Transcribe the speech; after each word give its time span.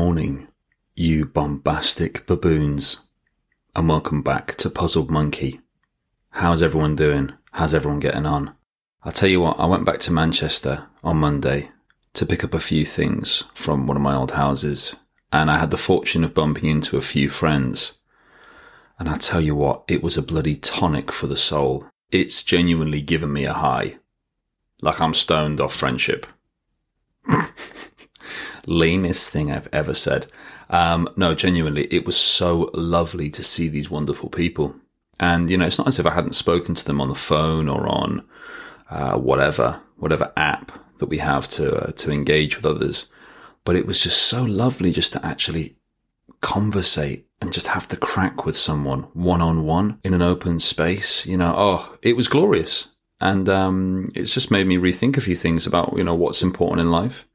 Morning, 0.00 0.46
you 0.94 1.24
bombastic 1.24 2.24
baboons, 2.24 2.98
and 3.74 3.88
welcome 3.88 4.22
back 4.22 4.54
to 4.58 4.70
Puzzled 4.70 5.10
Monkey. 5.10 5.60
How's 6.30 6.62
everyone 6.62 6.94
doing? 6.94 7.32
How's 7.50 7.74
everyone 7.74 7.98
getting 7.98 8.24
on? 8.24 8.54
I'll 9.02 9.10
tell 9.10 9.28
you 9.28 9.40
what, 9.40 9.58
I 9.58 9.66
went 9.66 9.84
back 9.84 9.98
to 9.98 10.12
Manchester 10.12 10.86
on 11.02 11.16
Monday 11.16 11.70
to 12.12 12.24
pick 12.24 12.44
up 12.44 12.54
a 12.54 12.60
few 12.60 12.84
things 12.84 13.42
from 13.54 13.88
one 13.88 13.96
of 13.96 14.02
my 14.04 14.14
old 14.14 14.30
houses, 14.30 14.94
and 15.32 15.50
I 15.50 15.58
had 15.58 15.72
the 15.72 15.76
fortune 15.76 16.22
of 16.22 16.32
bumping 16.32 16.70
into 16.70 16.96
a 16.96 17.00
few 17.00 17.28
friends. 17.28 17.94
And 19.00 19.08
I 19.08 19.16
tell 19.16 19.40
you 19.40 19.56
what, 19.56 19.82
it 19.88 20.00
was 20.00 20.16
a 20.16 20.22
bloody 20.22 20.54
tonic 20.54 21.10
for 21.10 21.26
the 21.26 21.36
soul. 21.36 21.86
It's 22.12 22.44
genuinely 22.44 23.02
given 23.02 23.32
me 23.32 23.46
a 23.46 23.52
high. 23.52 23.96
Like 24.80 25.00
I'm 25.00 25.12
stoned 25.12 25.60
off 25.60 25.74
friendship. 25.74 26.24
lamest 28.68 29.30
thing 29.30 29.50
I've 29.50 29.68
ever 29.72 29.94
said. 29.94 30.26
Um, 30.70 31.08
no, 31.16 31.34
genuinely, 31.34 31.84
it 31.90 32.04
was 32.04 32.16
so 32.16 32.70
lovely 32.74 33.30
to 33.30 33.42
see 33.42 33.68
these 33.68 33.90
wonderful 33.90 34.28
people. 34.28 34.76
And, 35.18 35.50
you 35.50 35.56
know, 35.56 35.66
it's 35.66 35.78
not 35.78 35.88
as 35.88 35.98
if 35.98 36.06
I 36.06 36.14
hadn't 36.14 36.34
spoken 36.34 36.74
to 36.74 36.84
them 36.84 37.00
on 37.00 37.08
the 37.08 37.14
phone 37.14 37.68
or 37.68 37.88
on 37.88 38.24
uh, 38.90 39.18
whatever, 39.18 39.80
whatever 39.96 40.32
app 40.36 40.72
that 40.98 41.06
we 41.06 41.18
have 41.18 41.48
to, 41.48 41.74
uh, 41.74 41.92
to 41.92 42.10
engage 42.10 42.56
with 42.56 42.66
others. 42.66 43.06
But 43.64 43.76
it 43.76 43.86
was 43.86 44.00
just 44.00 44.22
so 44.24 44.44
lovely 44.44 44.92
just 44.92 45.12
to 45.14 45.26
actually 45.26 45.76
conversate 46.40 47.26
and 47.40 47.52
just 47.52 47.68
have 47.68 47.88
to 47.88 47.96
crack 47.96 48.44
with 48.44 48.56
someone 48.56 49.02
one 49.14 49.42
on 49.42 49.64
one 49.64 49.98
in 50.04 50.14
an 50.14 50.22
open 50.22 50.60
space. 50.60 51.26
You 51.26 51.36
know, 51.36 51.54
oh, 51.56 51.96
it 52.02 52.16
was 52.16 52.28
glorious. 52.28 52.88
And 53.20 53.48
um, 53.48 54.08
it's 54.14 54.32
just 54.32 54.50
made 54.52 54.68
me 54.68 54.76
rethink 54.76 55.16
a 55.16 55.20
few 55.20 55.34
things 55.34 55.66
about, 55.66 55.94
you 55.96 56.04
know, 56.04 56.14
what's 56.14 56.42
important 56.42 56.80
in 56.80 56.92
life 56.92 57.27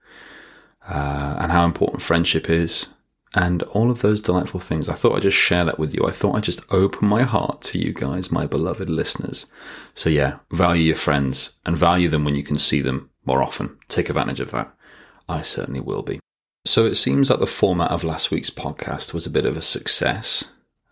uh, 0.87 1.37
and 1.39 1.51
how 1.51 1.65
important 1.65 2.01
friendship 2.01 2.49
is, 2.49 2.87
and 3.35 3.63
all 3.63 3.89
of 3.89 4.01
those 4.01 4.21
delightful 4.21 4.59
things. 4.59 4.89
I 4.89 4.93
thought 4.93 5.15
I'd 5.15 5.23
just 5.23 5.37
share 5.37 5.65
that 5.65 5.79
with 5.79 5.93
you. 5.93 6.05
I 6.05 6.11
thought 6.11 6.35
I'd 6.35 6.43
just 6.43 6.61
open 6.69 7.07
my 7.07 7.23
heart 7.23 7.61
to 7.63 7.79
you 7.79 7.93
guys, 7.93 8.31
my 8.31 8.45
beloved 8.45 8.89
listeners. 8.89 9.47
So, 9.93 10.09
yeah, 10.09 10.39
value 10.51 10.83
your 10.83 10.95
friends 10.95 11.55
and 11.65 11.75
value 11.75 12.09
them 12.09 12.25
when 12.25 12.35
you 12.35 12.43
can 12.43 12.57
see 12.57 12.81
them 12.81 13.09
more 13.25 13.41
often. 13.41 13.77
Take 13.87 14.09
advantage 14.09 14.39
of 14.39 14.51
that. 14.51 14.71
I 15.27 15.41
certainly 15.41 15.79
will 15.79 16.03
be. 16.03 16.19
So, 16.65 16.85
it 16.85 16.95
seems 16.95 17.29
like 17.29 17.39
the 17.39 17.47
format 17.47 17.91
of 17.91 18.03
last 18.03 18.29
week's 18.29 18.51
podcast 18.51 19.13
was 19.13 19.25
a 19.25 19.31
bit 19.31 19.45
of 19.45 19.57
a 19.57 19.61
success. 19.61 20.45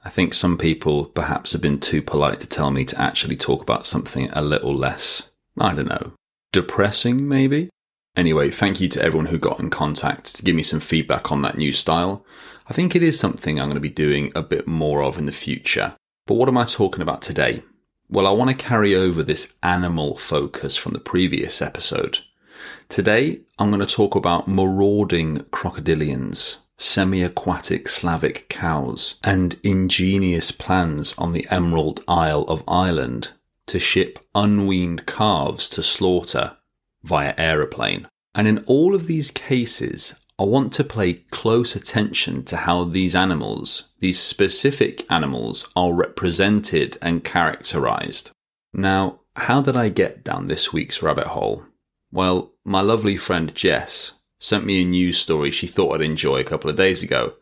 I 0.03 0.09
think 0.09 0.33
some 0.33 0.57
people 0.57 1.05
perhaps 1.05 1.51
have 1.51 1.61
been 1.61 1.79
too 1.79 2.01
polite 2.01 2.39
to 2.39 2.49
tell 2.49 2.71
me 2.71 2.85
to 2.85 2.99
actually 2.99 3.35
talk 3.35 3.61
about 3.61 3.85
something 3.85 4.29
a 4.31 4.41
little 4.41 4.75
less, 4.75 5.29
I 5.59 5.75
don't 5.75 5.89
know, 5.89 6.13
depressing 6.51 7.27
maybe? 7.27 7.69
Anyway, 8.15 8.49
thank 8.49 8.81
you 8.81 8.89
to 8.89 9.01
everyone 9.01 9.27
who 9.27 9.37
got 9.37 9.59
in 9.59 9.69
contact 9.69 10.35
to 10.35 10.43
give 10.43 10.55
me 10.55 10.63
some 10.63 10.81
feedback 10.81 11.31
on 11.31 11.41
that 11.41 11.57
new 11.57 11.71
style. 11.71 12.25
I 12.67 12.73
think 12.73 12.93
it 12.93 13.03
is 13.03 13.17
something 13.17 13.59
I'm 13.59 13.67
going 13.67 13.75
to 13.75 13.81
be 13.81 13.89
doing 13.89 14.31
a 14.35 14.43
bit 14.43 14.67
more 14.67 15.01
of 15.01 15.17
in 15.17 15.25
the 15.25 15.31
future. 15.31 15.95
But 16.25 16.33
what 16.33 16.49
am 16.49 16.57
I 16.57 16.65
talking 16.65 17.01
about 17.01 17.21
today? 17.21 17.63
Well, 18.09 18.27
I 18.27 18.31
want 18.31 18.49
to 18.49 18.65
carry 18.65 18.93
over 18.93 19.23
this 19.23 19.53
animal 19.63 20.17
focus 20.17 20.75
from 20.75 20.91
the 20.91 20.99
previous 20.99 21.61
episode. 21.61 22.19
Today, 22.89 23.39
I'm 23.57 23.71
going 23.71 23.79
to 23.79 23.85
talk 23.85 24.15
about 24.15 24.47
marauding 24.47 25.39
crocodilians, 25.45 26.57
semi 26.77 27.23
aquatic 27.23 27.87
Slavic 27.87 28.49
cows, 28.49 29.15
and 29.23 29.57
ingenious 29.63 30.51
plans 30.51 31.15
on 31.17 31.31
the 31.31 31.47
Emerald 31.49 32.03
Isle 32.09 32.43
of 32.49 32.63
Ireland 32.67 33.31
to 33.67 33.79
ship 33.79 34.19
unweaned 34.35 35.05
calves 35.05 35.69
to 35.69 35.81
slaughter 35.81 36.57
via 37.03 37.33
aeroplane. 37.37 38.07
And 38.33 38.47
in 38.47 38.59
all 38.65 38.95
of 38.95 39.07
these 39.07 39.31
cases, 39.31 40.15
I 40.39 40.43
want 40.43 40.73
to 40.73 40.83
pay 40.83 41.13
close 41.13 41.75
attention 41.75 42.43
to 42.45 42.57
how 42.57 42.85
these 42.85 43.15
animals, 43.15 43.89
these 43.99 44.19
specific 44.19 45.05
animals, 45.11 45.69
are 45.75 45.93
represented 45.93 46.97
and 47.01 47.23
characterized. 47.23 48.31
Now, 48.73 49.19
how 49.35 49.61
did 49.61 49.77
I 49.77 49.89
get 49.89 50.23
down 50.23 50.47
this 50.47 50.73
week's 50.73 51.03
rabbit 51.03 51.27
hole? 51.27 51.63
Well, 52.11 52.53
my 52.65 52.81
lovely 52.81 53.17
friend 53.17 53.53
Jess 53.53 54.13
sent 54.39 54.65
me 54.65 54.81
a 54.81 54.85
news 54.85 55.17
story 55.17 55.51
she 55.51 55.67
thought 55.67 55.93
I'd 55.93 56.01
enjoy 56.01 56.39
a 56.39 56.43
couple 56.45 56.69
of 56.69 56.75
days 56.75 57.03
ago, 57.03 57.35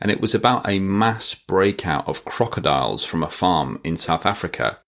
and 0.00 0.10
it 0.10 0.20
was 0.20 0.34
about 0.34 0.68
a 0.68 0.78
mass 0.78 1.34
breakout 1.34 2.06
of 2.06 2.24
crocodiles 2.24 3.04
from 3.04 3.22
a 3.22 3.30
farm 3.30 3.80
in 3.84 3.96
South 3.96 4.26
Africa 4.26 4.80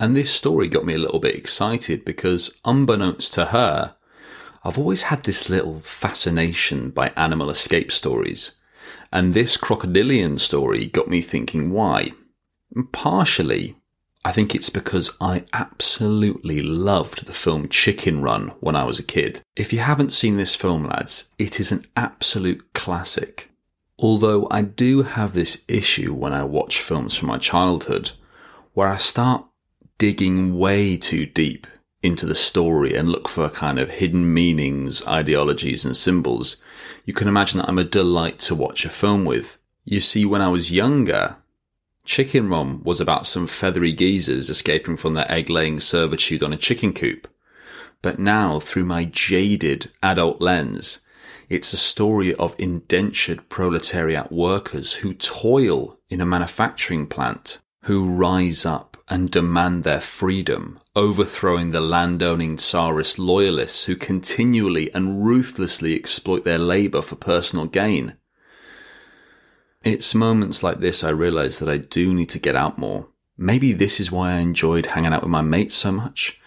and 0.00 0.14
this 0.14 0.30
story 0.30 0.68
got 0.68 0.84
me 0.84 0.94
a 0.94 0.98
little 0.98 1.20
bit 1.20 1.34
excited 1.34 2.04
because, 2.04 2.58
unbeknownst 2.64 3.32
to 3.34 3.46
her, 3.46 3.96
I've 4.64 4.78
always 4.78 5.04
had 5.04 5.24
this 5.24 5.48
little 5.48 5.80
fascination 5.80 6.90
by 6.90 7.12
animal 7.16 7.50
escape 7.50 7.90
stories. 7.90 8.52
And 9.12 9.32
this 9.32 9.56
crocodilian 9.56 10.38
story 10.38 10.86
got 10.86 11.08
me 11.08 11.20
thinking 11.20 11.70
why. 11.70 12.12
partially, 12.92 13.76
I 14.24 14.32
think 14.32 14.54
it's 14.54 14.70
because 14.70 15.16
I 15.20 15.46
absolutely 15.52 16.60
loved 16.60 17.26
the 17.26 17.32
film 17.32 17.68
Chicken 17.68 18.20
Run 18.20 18.48
when 18.60 18.76
I 18.76 18.84
was 18.84 18.98
a 18.98 19.04
kid. 19.04 19.40
If 19.56 19.72
you 19.72 19.78
haven't 19.78 20.12
seen 20.12 20.36
this 20.36 20.54
film, 20.54 20.84
lads, 20.84 21.32
it 21.38 21.58
is 21.60 21.72
an 21.72 21.86
absolute 21.96 22.74
classic. 22.74 23.50
Although 23.98 24.46
I 24.50 24.62
do 24.62 25.02
have 25.02 25.32
this 25.32 25.64
issue 25.66 26.12
when 26.12 26.32
I 26.32 26.44
watch 26.44 26.80
films 26.80 27.16
from 27.16 27.28
my 27.28 27.38
childhood, 27.38 28.12
where 28.74 28.88
I 28.88 28.96
start 28.96 29.46
digging 29.98 30.56
way 30.56 30.96
too 30.96 31.26
deep 31.26 31.66
into 32.02 32.24
the 32.24 32.34
story 32.34 32.94
and 32.94 33.08
look 33.08 33.28
for 33.28 33.48
kind 33.48 33.78
of 33.78 33.90
hidden 33.90 34.32
meanings, 34.32 35.04
ideologies, 35.06 35.84
and 35.84 35.96
symbols, 35.96 36.56
you 37.04 37.12
can 37.12 37.28
imagine 37.28 37.58
that 37.58 37.68
I'm 37.68 37.78
a 37.78 37.84
delight 37.84 38.38
to 38.40 38.54
watch 38.54 38.84
a 38.84 38.88
film 38.88 39.24
with. 39.24 39.58
You 39.84 40.00
see, 40.00 40.24
when 40.24 40.40
I 40.40 40.48
was 40.48 40.70
younger, 40.70 41.36
Chicken 42.04 42.48
Run 42.48 42.82
was 42.84 43.00
about 43.00 43.26
some 43.26 43.46
feathery 43.46 43.92
geezers 43.92 44.48
escaping 44.48 44.96
from 44.96 45.14
their 45.14 45.30
egg 45.30 45.50
laying 45.50 45.80
servitude 45.80 46.42
on 46.42 46.52
a 46.52 46.56
chicken 46.56 46.92
coop. 46.92 47.28
But 48.00 48.18
now, 48.18 48.60
through 48.60 48.84
my 48.84 49.04
jaded 49.04 49.90
adult 50.02 50.40
lens, 50.40 51.00
it's 51.48 51.72
a 51.72 51.76
story 51.76 52.34
of 52.34 52.54
indentured 52.58 53.48
proletariat 53.48 54.30
workers 54.30 54.94
who 54.94 55.14
toil 55.14 55.98
in 56.08 56.20
a 56.20 56.26
manufacturing 56.26 57.06
plant, 57.06 57.58
who 57.82 58.08
rise 58.08 58.64
up 58.64 58.87
and 59.10 59.30
demand 59.30 59.84
their 59.84 60.00
freedom, 60.00 60.78
overthrowing 60.94 61.70
the 61.70 61.80
landowning 61.80 62.56
Tsarist 62.56 63.18
loyalists 63.18 63.84
who 63.84 63.96
continually 63.96 64.92
and 64.94 65.24
ruthlessly 65.24 65.94
exploit 65.94 66.44
their 66.44 66.58
labour 66.58 67.00
for 67.00 67.16
personal 67.16 67.66
gain. 67.66 68.16
It's 69.82 70.14
moments 70.14 70.62
like 70.62 70.80
this 70.80 71.02
I 71.02 71.10
realise 71.10 71.58
that 71.58 71.68
I 71.68 71.78
do 71.78 72.12
need 72.12 72.28
to 72.30 72.38
get 72.38 72.56
out 72.56 72.78
more. 72.78 73.08
Maybe 73.36 73.72
this 73.72 74.00
is 74.00 74.10
why 74.10 74.32
I 74.32 74.38
enjoyed 74.38 74.86
hanging 74.86 75.12
out 75.12 75.22
with 75.22 75.30
my 75.30 75.42
mates 75.42 75.74
so 75.74 75.92
much. 75.92 76.40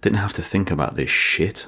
Didn't 0.00 0.18
have 0.18 0.32
to 0.34 0.42
think 0.42 0.70
about 0.70 0.94
this 0.94 1.10
shit. 1.10 1.66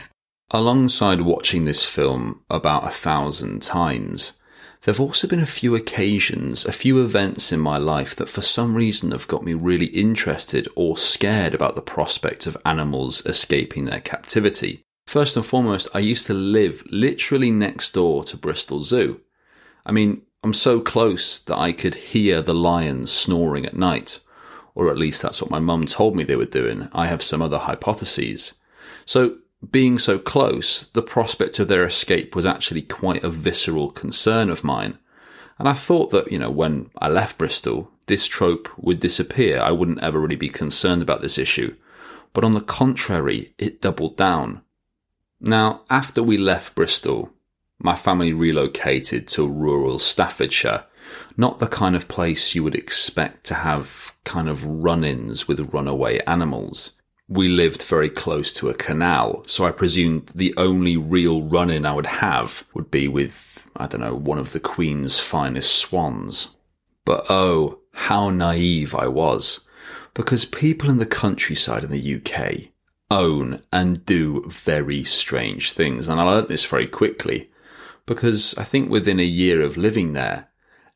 Alongside 0.50 1.22
watching 1.22 1.64
this 1.64 1.84
film 1.84 2.44
about 2.50 2.84
a 2.86 2.90
thousand 2.90 3.62
times, 3.62 4.32
there 4.82 4.94
have 4.94 5.00
also 5.00 5.28
been 5.28 5.40
a 5.40 5.46
few 5.46 5.74
occasions, 5.74 6.64
a 6.64 6.72
few 6.72 7.02
events 7.02 7.52
in 7.52 7.60
my 7.60 7.76
life 7.76 8.16
that 8.16 8.30
for 8.30 8.40
some 8.40 8.74
reason 8.74 9.10
have 9.10 9.28
got 9.28 9.44
me 9.44 9.52
really 9.52 9.86
interested 9.86 10.66
or 10.74 10.96
scared 10.96 11.54
about 11.54 11.74
the 11.74 11.82
prospect 11.82 12.46
of 12.46 12.56
animals 12.64 13.24
escaping 13.26 13.84
their 13.84 14.00
captivity. 14.00 14.82
First 15.06 15.36
and 15.36 15.44
foremost, 15.44 15.88
I 15.92 15.98
used 15.98 16.26
to 16.28 16.34
live 16.34 16.82
literally 16.90 17.50
next 17.50 17.92
door 17.92 18.24
to 18.24 18.38
Bristol 18.38 18.82
Zoo. 18.82 19.20
I 19.84 19.92
mean, 19.92 20.22
I'm 20.42 20.54
so 20.54 20.80
close 20.80 21.38
that 21.40 21.58
I 21.58 21.72
could 21.72 21.96
hear 21.96 22.40
the 22.40 22.54
lions 22.54 23.12
snoring 23.12 23.66
at 23.66 23.76
night, 23.76 24.20
or 24.74 24.90
at 24.90 24.96
least 24.96 25.20
that's 25.20 25.42
what 25.42 25.50
my 25.50 25.58
mum 25.58 25.84
told 25.84 26.16
me 26.16 26.24
they 26.24 26.36
were 26.36 26.46
doing. 26.46 26.88
I 26.94 27.06
have 27.06 27.22
some 27.22 27.42
other 27.42 27.58
hypotheses. 27.58 28.54
So 29.04 29.36
being 29.68 29.98
so 29.98 30.18
close, 30.18 30.86
the 30.88 31.02
prospect 31.02 31.58
of 31.58 31.68
their 31.68 31.84
escape 31.84 32.34
was 32.34 32.46
actually 32.46 32.82
quite 32.82 33.22
a 33.22 33.30
visceral 33.30 33.90
concern 33.90 34.48
of 34.48 34.64
mine. 34.64 34.98
And 35.58 35.68
I 35.68 35.74
thought 35.74 36.10
that, 36.10 36.32
you 36.32 36.38
know, 36.38 36.50
when 36.50 36.90
I 36.96 37.08
left 37.08 37.36
Bristol, 37.36 37.90
this 38.06 38.26
trope 38.26 38.70
would 38.78 39.00
disappear. 39.00 39.60
I 39.60 39.72
wouldn't 39.72 40.02
ever 40.02 40.18
really 40.18 40.36
be 40.36 40.48
concerned 40.48 41.02
about 41.02 41.20
this 41.20 41.36
issue. 41.36 41.76
But 42.32 42.44
on 42.44 42.52
the 42.52 42.62
contrary, 42.62 43.52
it 43.58 43.82
doubled 43.82 44.16
down. 44.16 44.62
Now, 45.40 45.82
after 45.90 46.22
we 46.22 46.38
left 46.38 46.74
Bristol, 46.74 47.30
my 47.78 47.94
family 47.94 48.32
relocated 48.32 49.28
to 49.28 49.46
rural 49.46 49.98
Staffordshire, 49.98 50.84
not 51.36 51.58
the 51.58 51.66
kind 51.66 51.94
of 51.94 52.08
place 52.08 52.54
you 52.54 52.64
would 52.64 52.74
expect 52.74 53.44
to 53.44 53.54
have 53.54 54.14
kind 54.24 54.48
of 54.48 54.64
run 54.64 55.04
ins 55.04 55.46
with 55.46 55.72
runaway 55.74 56.18
animals 56.20 56.92
we 57.30 57.48
lived 57.48 57.82
very 57.84 58.10
close 58.10 58.52
to 58.54 58.68
a 58.68 58.74
canal, 58.74 59.44
so 59.46 59.64
I 59.64 59.70
presumed 59.70 60.32
the 60.34 60.52
only 60.56 60.96
real 60.96 61.44
run 61.44 61.70
in 61.70 61.86
I 61.86 61.94
would 61.94 62.06
have 62.06 62.64
would 62.74 62.90
be 62.90 63.08
with, 63.08 63.66
I 63.76 63.86
don't 63.86 64.00
know, 64.02 64.16
one 64.16 64.38
of 64.38 64.52
the 64.52 64.60
Queen's 64.60 65.20
finest 65.20 65.76
swans. 65.76 66.48
But 67.06 67.24
oh, 67.30 67.78
how 67.92 68.30
naive 68.30 68.94
I 68.94 69.06
was, 69.06 69.60
because 70.12 70.44
people 70.44 70.90
in 70.90 70.98
the 70.98 71.06
countryside 71.06 71.84
in 71.84 71.90
the 71.90 72.16
UK 72.16 72.72
own 73.12 73.62
and 73.72 74.04
do 74.04 74.44
very 74.48 75.04
strange 75.04 75.72
things, 75.72 76.08
and 76.08 76.20
I 76.20 76.24
learnt 76.24 76.48
this 76.48 76.64
very 76.66 76.88
quickly. 76.88 77.48
because 78.10 78.56
I 78.58 78.64
think 78.64 78.90
within 78.90 79.20
a 79.20 79.24
year 79.24 79.62
of 79.62 79.76
living 79.76 80.14
there, 80.14 80.48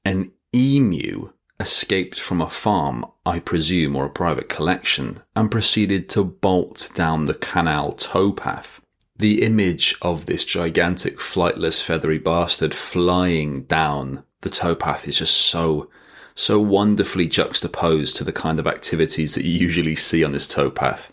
an 0.05 0.33
emu 0.53 1.31
escaped 1.61 2.19
from 2.19 2.41
a 2.41 2.49
farm, 2.49 3.07
I 3.25 3.39
presume, 3.39 3.97
or 3.97 4.07
a 4.07 4.11
private 4.11 4.49
collection, 4.49 5.21
and 5.37 5.51
proceeded 5.51 6.09
to 6.11 6.25
bolt 6.25 6.91
down 6.95 7.27
the 7.27 7.35
canal 7.35 7.93
towpath. 7.93 8.81
The 9.17 9.43
image 9.43 9.97
of 10.03 10.27
this 10.27 10.45
gigantic, 10.45 11.19
flightless, 11.19 11.83
feathery 11.83 12.19
bastard 12.19 12.75
flying 12.75 13.63
down 13.63 14.25
the 14.41 14.51
towpath 14.51 15.07
is 15.07 15.19
just 15.19 15.37
so, 15.37 15.89
so 16.35 16.59
wonderfully 16.61 17.29
juxtaposed 17.29 18.17
to 18.17 18.25
the 18.25 18.33
kind 18.33 18.59
of 18.59 18.67
activities 18.67 19.35
that 19.35 19.45
you 19.45 19.53
usually 19.53 19.95
see 19.95 20.25
on 20.25 20.33
this 20.33 20.49
towpath. 20.49 21.13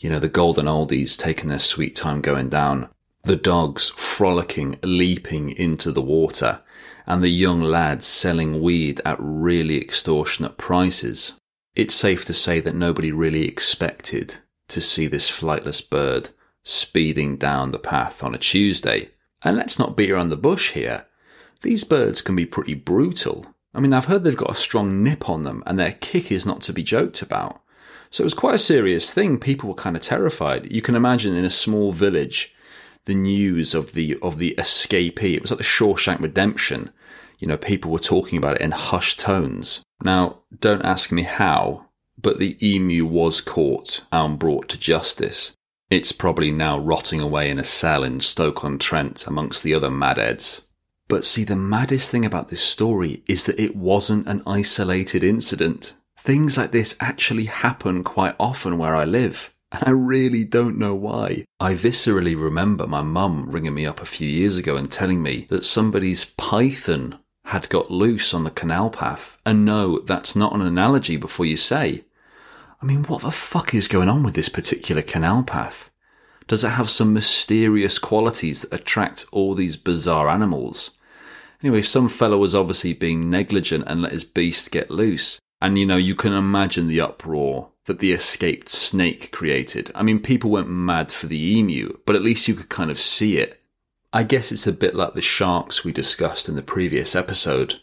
You 0.00 0.08
know, 0.08 0.18
the 0.18 0.28
golden 0.28 0.66
oldies 0.66 1.16
taking 1.16 1.50
their 1.50 1.58
sweet 1.58 1.94
time 1.94 2.22
going 2.22 2.48
down, 2.48 2.88
the 3.24 3.36
dogs 3.36 3.90
frolicking, 3.90 4.78
leaping 4.82 5.50
into 5.50 5.92
the 5.92 6.02
water, 6.02 6.60
and 7.06 7.22
the 7.22 7.28
young 7.28 7.60
lads 7.60 8.06
selling 8.06 8.60
weed 8.62 9.00
at 9.04 9.16
really 9.20 9.80
extortionate 9.80 10.56
prices. 10.56 11.32
It's 11.74 11.94
safe 11.94 12.24
to 12.26 12.34
say 12.34 12.60
that 12.60 12.74
nobody 12.74 13.12
really 13.12 13.46
expected 13.46 14.34
to 14.68 14.80
see 14.80 15.06
this 15.06 15.30
flightless 15.30 15.88
bird 15.88 16.30
speeding 16.64 17.36
down 17.36 17.70
the 17.70 17.78
path 17.78 18.22
on 18.22 18.34
a 18.34 18.38
Tuesday. 18.38 19.10
And 19.42 19.56
let's 19.56 19.78
not 19.78 19.96
beat 19.96 20.10
around 20.10 20.28
the 20.28 20.36
bush 20.36 20.72
here. 20.72 21.06
These 21.62 21.84
birds 21.84 22.22
can 22.22 22.36
be 22.36 22.46
pretty 22.46 22.74
brutal. 22.74 23.46
I 23.74 23.80
mean, 23.80 23.94
I've 23.94 24.04
heard 24.04 24.24
they've 24.24 24.36
got 24.36 24.50
a 24.50 24.54
strong 24.54 25.02
nip 25.02 25.28
on 25.28 25.44
them, 25.44 25.62
and 25.66 25.78
their 25.78 25.92
kick 25.92 26.30
is 26.30 26.46
not 26.46 26.60
to 26.62 26.72
be 26.72 26.82
joked 26.82 27.22
about. 27.22 27.60
So 28.10 28.22
it 28.22 28.26
was 28.26 28.34
quite 28.34 28.56
a 28.56 28.58
serious 28.58 29.14
thing. 29.14 29.38
People 29.38 29.70
were 29.70 29.74
kind 29.74 29.96
of 29.96 30.02
terrified. 30.02 30.70
You 30.70 30.82
can 30.82 30.94
imagine 30.94 31.34
in 31.34 31.44
a 31.44 31.50
small 31.50 31.92
village, 31.92 32.54
the 33.04 33.14
news 33.14 33.74
of 33.74 33.92
the 33.92 34.18
of 34.22 34.38
the 34.38 34.54
escapee. 34.58 35.34
It 35.34 35.42
was 35.42 35.50
like 35.50 35.58
the 35.58 35.64
Shawshank 35.64 36.20
Redemption. 36.20 36.90
You 37.38 37.48
know, 37.48 37.56
people 37.56 37.90
were 37.90 37.98
talking 37.98 38.38
about 38.38 38.56
it 38.56 38.62
in 38.62 38.70
hushed 38.70 39.18
tones. 39.18 39.82
Now, 40.04 40.38
don't 40.60 40.84
ask 40.84 41.10
me 41.10 41.22
how, 41.22 41.86
but 42.20 42.38
the 42.38 42.56
emu 42.64 43.04
was 43.04 43.40
caught 43.40 44.04
and 44.12 44.38
brought 44.38 44.68
to 44.68 44.78
justice. 44.78 45.52
It's 45.90 46.12
probably 46.12 46.50
now 46.50 46.78
rotting 46.78 47.20
away 47.20 47.50
in 47.50 47.58
a 47.58 47.64
cell 47.64 48.02
in 48.04 48.20
Stoke-on-Trent 48.20 49.26
amongst 49.26 49.62
the 49.62 49.74
other 49.74 49.90
madheads. 49.90 50.62
But 51.08 51.24
see, 51.24 51.44
the 51.44 51.56
maddest 51.56 52.10
thing 52.10 52.24
about 52.24 52.48
this 52.48 52.62
story 52.62 53.22
is 53.26 53.44
that 53.44 53.60
it 53.60 53.76
wasn't 53.76 54.26
an 54.26 54.42
isolated 54.46 55.22
incident. 55.22 55.92
Things 56.16 56.56
like 56.56 56.70
this 56.70 56.96
actually 57.00 57.44
happen 57.46 58.04
quite 58.04 58.36
often 58.40 58.78
where 58.78 58.94
I 58.94 59.04
live. 59.04 59.51
And 59.72 59.84
I 59.86 59.90
really 59.90 60.44
don't 60.44 60.78
know 60.78 60.94
why. 60.94 61.46
I 61.58 61.72
viscerally 61.72 62.40
remember 62.40 62.86
my 62.86 63.00
mum 63.00 63.50
ringing 63.50 63.74
me 63.74 63.86
up 63.86 64.02
a 64.02 64.06
few 64.06 64.28
years 64.28 64.58
ago 64.58 64.76
and 64.76 64.92
telling 64.92 65.22
me 65.22 65.46
that 65.48 65.64
somebody's 65.64 66.26
python 66.26 67.18
had 67.46 67.70
got 67.70 67.90
loose 67.90 68.34
on 68.34 68.44
the 68.44 68.50
canal 68.50 68.90
path. 68.90 69.38
And 69.46 69.64
no, 69.64 69.98
that's 70.00 70.36
not 70.36 70.54
an 70.54 70.60
analogy 70.60 71.16
before 71.16 71.46
you 71.46 71.56
say. 71.56 72.04
I 72.82 72.84
mean, 72.84 73.04
what 73.04 73.22
the 73.22 73.30
fuck 73.30 73.74
is 73.74 73.88
going 73.88 74.10
on 74.10 74.22
with 74.22 74.34
this 74.34 74.50
particular 74.50 75.02
canal 75.02 75.42
path? 75.42 75.90
Does 76.48 76.64
it 76.64 76.70
have 76.70 76.90
some 76.90 77.14
mysterious 77.14 77.98
qualities 77.98 78.62
that 78.62 78.74
attract 78.74 79.24
all 79.32 79.54
these 79.54 79.76
bizarre 79.76 80.28
animals? 80.28 80.90
Anyway, 81.62 81.80
some 81.80 82.08
fellow 82.08 82.36
was 82.36 82.54
obviously 82.54 82.92
being 82.92 83.30
negligent 83.30 83.84
and 83.86 84.02
let 84.02 84.12
his 84.12 84.24
beast 84.24 84.70
get 84.70 84.90
loose. 84.90 85.38
And 85.60 85.78
you 85.78 85.86
know, 85.86 85.96
you 85.96 86.14
can 86.14 86.32
imagine 86.32 86.88
the 86.88 87.00
uproar 87.00 87.71
that 87.86 87.98
the 87.98 88.12
escaped 88.12 88.68
snake 88.68 89.30
created. 89.32 89.90
I 89.94 90.02
mean, 90.02 90.20
people 90.20 90.50
went 90.50 90.68
mad 90.68 91.10
for 91.10 91.26
the 91.26 91.58
emu, 91.58 91.98
but 92.06 92.16
at 92.16 92.22
least 92.22 92.46
you 92.46 92.54
could 92.54 92.68
kind 92.68 92.90
of 92.90 93.00
see 93.00 93.38
it. 93.38 93.60
I 94.12 94.22
guess 94.22 94.52
it's 94.52 94.66
a 94.66 94.72
bit 94.72 94.94
like 94.94 95.14
the 95.14 95.22
sharks 95.22 95.84
we 95.84 95.92
discussed 95.92 96.48
in 96.48 96.54
the 96.54 96.62
previous 96.62 97.16
episode. 97.16 97.80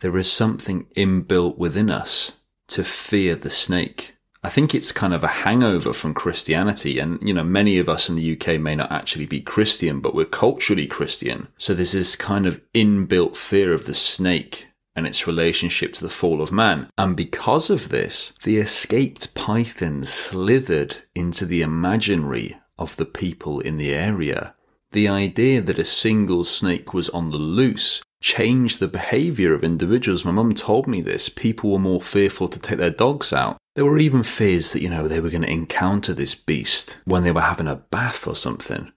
There 0.00 0.16
is 0.16 0.32
something 0.32 0.86
inbuilt 0.96 1.58
within 1.58 1.90
us 1.90 2.32
to 2.68 2.82
fear 2.82 3.34
the 3.34 3.50
snake. 3.50 4.16
I 4.42 4.48
think 4.48 4.74
it's 4.74 4.90
kind 4.90 5.12
of 5.12 5.22
a 5.22 5.28
hangover 5.28 5.92
from 5.92 6.14
Christianity. 6.14 6.98
And, 6.98 7.20
you 7.20 7.34
know, 7.34 7.44
many 7.44 7.78
of 7.78 7.90
us 7.90 8.08
in 8.08 8.16
the 8.16 8.32
UK 8.32 8.58
may 8.58 8.74
not 8.74 8.90
actually 8.90 9.26
be 9.26 9.42
Christian, 9.42 10.00
but 10.00 10.14
we're 10.14 10.24
culturally 10.24 10.86
Christian. 10.86 11.48
So 11.58 11.74
there's 11.74 11.92
this 11.92 12.16
kind 12.16 12.46
of 12.46 12.62
inbuilt 12.72 13.36
fear 13.36 13.74
of 13.74 13.84
the 13.84 13.92
snake 13.92 14.66
and 14.96 15.06
its 15.06 15.26
relationship 15.26 15.92
to 15.94 16.02
the 16.02 16.10
fall 16.10 16.42
of 16.42 16.52
man. 16.52 16.88
And 16.98 17.16
because 17.16 17.70
of 17.70 17.88
this, 17.88 18.32
the 18.42 18.58
escaped 18.58 19.34
python 19.34 20.04
slithered 20.04 20.96
into 21.14 21.46
the 21.46 21.62
imaginary 21.62 22.56
of 22.78 22.96
the 22.96 23.06
people 23.06 23.60
in 23.60 23.76
the 23.76 23.94
area. 23.94 24.54
The 24.92 25.08
idea 25.08 25.60
that 25.60 25.78
a 25.78 25.84
single 25.84 26.44
snake 26.44 26.92
was 26.92 27.10
on 27.10 27.30
the 27.30 27.36
loose 27.36 28.02
changed 28.20 28.80
the 28.80 28.88
behavior 28.88 29.54
of 29.54 29.64
individuals. 29.64 30.24
My 30.24 30.32
mum 30.32 30.52
told 30.52 30.86
me 30.86 31.00
this. 31.00 31.28
People 31.28 31.70
were 31.70 31.78
more 31.78 32.02
fearful 32.02 32.48
to 32.48 32.58
take 32.58 32.78
their 32.78 32.90
dogs 32.90 33.32
out. 33.32 33.56
There 33.76 33.84
were 33.84 33.98
even 33.98 34.24
fears 34.24 34.72
that, 34.72 34.82
you 34.82 34.90
know, 34.90 35.06
they 35.06 35.20
were 35.20 35.30
going 35.30 35.42
to 35.42 35.50
encounter 35.50 36.12
this 36.12 36.34
beast 36.34 36.98
when 37.04 37.22
they 37.22 37.32
were 37.32 37.40
having 37.40 37.68
a 37.68 37.76
bath 37.76 38.26
or 38.26 38.34
something. 38.34 38.90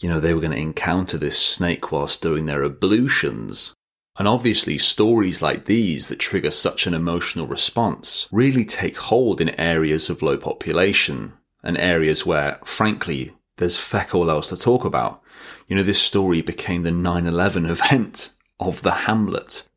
You 0.00 0.08
know, 0.08 0.20
they 0.20 0.32
were 0.32 0.40
going 0.40 0.52
to 0.52 0.58
encounter 0.58 1.18
this 1.18 1.38
snake 1.38 1.90
whilst 1.90 2.22
doing 2.22 2.44
their 2.44 2.62
ablutions. 2.62 3.74
And 4.18 4.28
obviously, 4.28 4.76
stories 4.76 5.40
like 5.40 5.64
these 5.64 6.08
that 6.08 6.18
trigger 6.18 6.50
such 6.50 6.86
an 6.86 6.94
emotional 6.94 7.46
response 7.46 8.28
really 8.30 8.64
take 8.64 8.96
hold 8.96 9.40
in 9.40 9.58
areas 9.60 10.10
of 10.10 10.22
low 10.22 10.36
population 10.36 11.32
and 11.62 11.78
areas 11.78 12.26
where, 12.26 12.58
frankly, 12.64 13.32
there's 13.56 13.78
feck 13.78 14.14
all 14.14 14.30
else 14.30 14.50
to 14.50 14.56
talk 14.56 14.84
about. 14.84 15.22
You 15.66 15.76
know, 15.76 15.82
this 15.82 16.00
story 16.00 16.42
became 16.42 16.82
the 16.82 16.90
9 16.90 17.26
11 17.26 17.66
event 17.66 18.30
of 18.60 18.82
the 18.82 18.92
hamlet. 18.92 19.68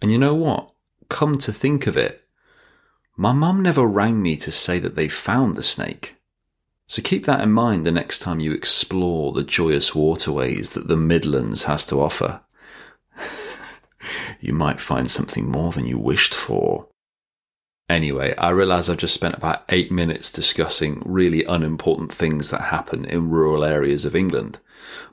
And 0.00 0.12
you 0.12 0.18
know 0.18 0.34
what? 0.34 0.72
Come 1.08 1.38
to 1.38 1.52
think 1.52 1.86
of 1.86 1.96
it, 1.96 2.22
my 3.16 3.32
mum 3.32 3.62
never 3.62 3.86
rang 3.86 4.22
me 4.22 4.36
to 4.38 4.50
say 4.50 4.78
that 4.78 4.94
they 4.94 5.08
found 5.08 5.56
the 5.56 5.62
snake. 5.62 6.16
So 6.86 7.02
keep 7.02 7.26
that 7.26 7.40
in 7.40 7.52
mind 7.52 7.84
the 7.84 7.92
next 7.92 8.20
time 8.20 8.40
you 8.40 8.52
explore 8.52 9.32
the 9.32 9.44
joyous 9.44 9.94
waterways 9.94 10.70
that 10.70 10.88
the 10.88 10.96
Midlands 10.96 11.64
has 11.64 11.84
to 11.86 12.00
offer. 12.00 12.40
You 14.42 14.52
might 14.52 14.80
find 14.80 15.10
something 15.10 15.48
more 15.48 15.72
than 15.72 15.86
you 15.86 15.98
wished 15.98 16.34
for. 16.34 16.88
Anyway, 17.88 18.34
I 18.36 18.50
realise 18.50 18.88
I've 18.88 18.96
just 18.96 19.14
spent 19.14 19.36
about 19.36 19.64
eight 19.68 19.92
minutes 19.92 20.32
discussing 20.32 21.02
really 21.04 21.44
unimportant 21.44 22.12
things 22.12 22.50
that 22.50 22.62
happen 22.62 23.04
in 23.04 23.30
rural 23.30 23.64
areas 23.64 24.04
of 24.04 24.16
England. 24.16 24.58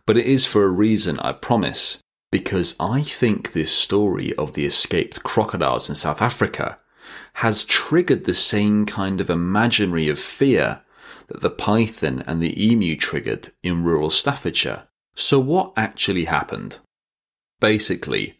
But 0.06 0.18
it 0.18 0.26
is 0.26 0.46
for 0.46 0.64
a 0.64 0.70
reason, 0.70 1.20
I 1.20 1.34
promise 1.34 2.00
because 2.32 2.76
I 2.80 3.02
think 3.02 3.52
this 3.52 3.72
story 3.72 4.36
of 4.36 4.54
the 4.54 4.66
escaped 4.66 5.24
crocodiles 5.24 5.90
in 5.90 5.96
South 5.96 6.22
Africa 6.22 6.78
has 7.36 7.66
triggered 7.66 8.26
the 8.26 8.34
same 8.34 8.86
kind 8.86 9.20
of 9.20 9.30
imaginary 9.30 10.10
of 10.10 10.20
fear 10.20 10.82
that 11.28 11.42
the 11.42 11.50
python 11.50 12.24
and 12.28 12.42
the 12.42 12.64
emu 12.64 12.96
triggered 12.96 13.50
in 13.64 13.84
rural 13.84 14.10
Staffordshire. 14.10 14.88
So, 15.16 15.40
what 15.40 15.74
actually 15.76 16.26
happened? 16.26 16.80
Basically, 17.60 18.39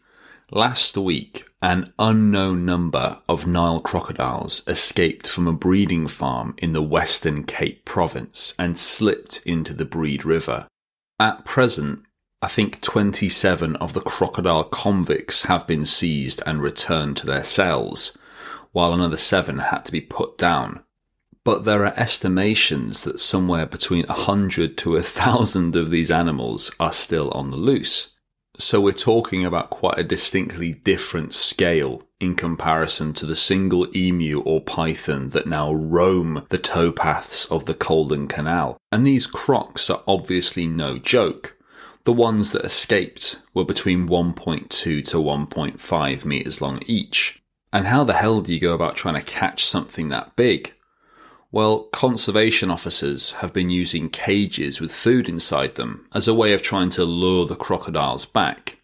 last 0.50 0.96
week, 0.96 1.44
an 1.62 1.92
unknown 1.98 2.64
number 2.64 3.18
of 3.28 3.46
Nile 3.46 3.80
crocodiles 3.80 4.62
escaped 4.66 5.26
from 5.26 5.46
a 5.46 5.52
breeding 5.52 6.06
farm 6.06 6.54
in 6.58 6.72
the 6.72 6.82
Western 6.82 7.44
Cape 7.44 7.84
province 7.84 8.54
and 8.58 8.78
slipped 8.78 9.42
into 9.46 9.72
the 9.74 9.84
Breede 9.84 10.24
River. 10.24 10.66
At 11.18 11.44
present, 11.44 12.04
I 12.42 12.48
think 12.48 12.80
27 12.80 13.76
of 13.76 13.92
the 13.92 14.00
crocodile 14.00 14.64
convicts 14.64 15.42
have 15.44 15.66
been 15.66 15.84
seized 15.84 16.42
and 16.46 16.62
returned 16.62 17.18
to 17.18 17.26
their 17.26 17.44
cells, 17.44 18.16
while 18.72 18.94
another 18.94 19.18
seven 19.18 19.58
had 19.58 19.84
to 19.84 19.92
be 19.92 20.00
put 20.00 20.38
down. 20.38 20.82
But 21.44 21.64
there 21.64 21.84
are 21.84 21.94
estimations 21.98 23.04
that 23.04 23.20
somewhere 23.20 23.66
between 23.66 24.06
100 24.06 24.78
to 24.78 24.92
1,000 24.92 25.76
of 25.76 25.90
these 25.90 26.10
animals 26.10 26.70
are 26.80 26.92
still 26.92 27.30
on 27.32 27.50
the 27.50 27.56
loose. 27.56 28.14
So 28.60 28.78
we're 28.78 28.92
talking 28.92 29.46
about 29.46 29.70
quite 29.70 29.98
a 29.98 30.04
distinctly 30.04 30.74
different 30.74 31.32
scale 31.32 32.02
in 32.20 32.34
comparison 32.34 33.14
to 33.14 33.24
the 33.24 33.34
single 33.34 33.88
emu 33.96 34.40
or 34.42 34.60
python 34.60 35.30
that 35.30 35.46
now 35.46 35.72
roam 35.72 36.44
the 36.50 36.58
towpaths 36.58 37.50
of 37.50 37.64
the 37.64 37.72
Caldon 37.72 38.28
Canal. 38.28 38.76
And 38.92 39.06
these 39.06 39.26
crocs 39.26 39.88
are 39.88 40.02
obviously 40.06 40.66
no 40.66 40.98
joke. 40.98 41.56
The 42.04 42.12
ones 42.12 42.52
that 42.52 42.66
escaped 42.66 43.40
were 43.54 43.64
between 43.64 44.06
1.2 44.06 44.68
to 44.68 45.02
1.5 45.02 46.24
meters 46.26 46.60
long 46.60 46.82
each. 46.84 47.42
And 47.72 47.86
how 47.86 48.04
the 48.04 48.12
hell 48.12 48.42
do 48.42 48.52
you 48.52 48.60
go 48.60 48.74
about 48.74 48.94
trying 48.94 49.14
to 49.14 49.22
catch 49.22 49.64
something 49.64 50.10
that 50.10 50.36
big? 50.36 50.74
Well, 51.52 51.84
conservation 51.92 52.70
officers 52.70 53.32
have 53.32 53.52
been 53.52 53.70
using 53.70 54.08
cages 54.08 54.80
with 54.80 54.92
food 54.92 55.28
inside 55.28 55.74
them 55.74 56.06
as 56.12 56.28
a 56.28 56.34
way 56.34 56.52
of 56.52 56.62
trying 56.62 56.90
to 56.90 57.04
lure 57.04 57.46
the 57.46 57.56
crocodiles 57.56 58.24
back. 58.24 58.78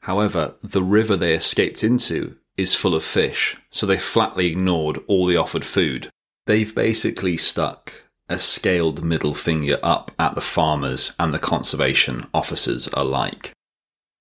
However, 0.00 0.56
the 0.62 0.82
river 0.82 1.16
they 1.16 1.34
escaped 1.34 1.84
into 1.84 2.36
is 2.56 2.74
full 2.74 2.96
of 2.96 3.04
fish, 3.04 3.56
so 3.70 3.86
they 3.86 3.98
flatly 3.98 4.46
ignored 4.46 4.98
all 5.06 5.26
the 5.26 5.36
offered 5.36 5.64
food. 5.64 6.10
They've 6.46 6.74
basically 6.74 7.36
stuck 7.36 8.02
a 8.28 8.38
scaled 8.38 9.04
middle 9.04 9.34
finger 9.34 9.78
up 9.82 10.10
at 10.18 10.34
the 10.34 10.40
farmers 10.40 11.12
and 11.20 11.32
the 11.32 11.38
conservation 11.38 12.26
officers 12.34 12.88
alike. 12.92 13.52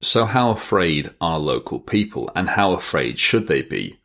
So, 0.02 0.26
how 0.26 0.52
afraid 0.52 1.10
are 1.20 1.40
local 1.40 1.80
people, 1.80 2.30
and 2.36 2.50
how 2.50 2.74
afraid 2.74 3.18
should 3.18 3.48
they 3.48 3.64
be? 3.64 4.00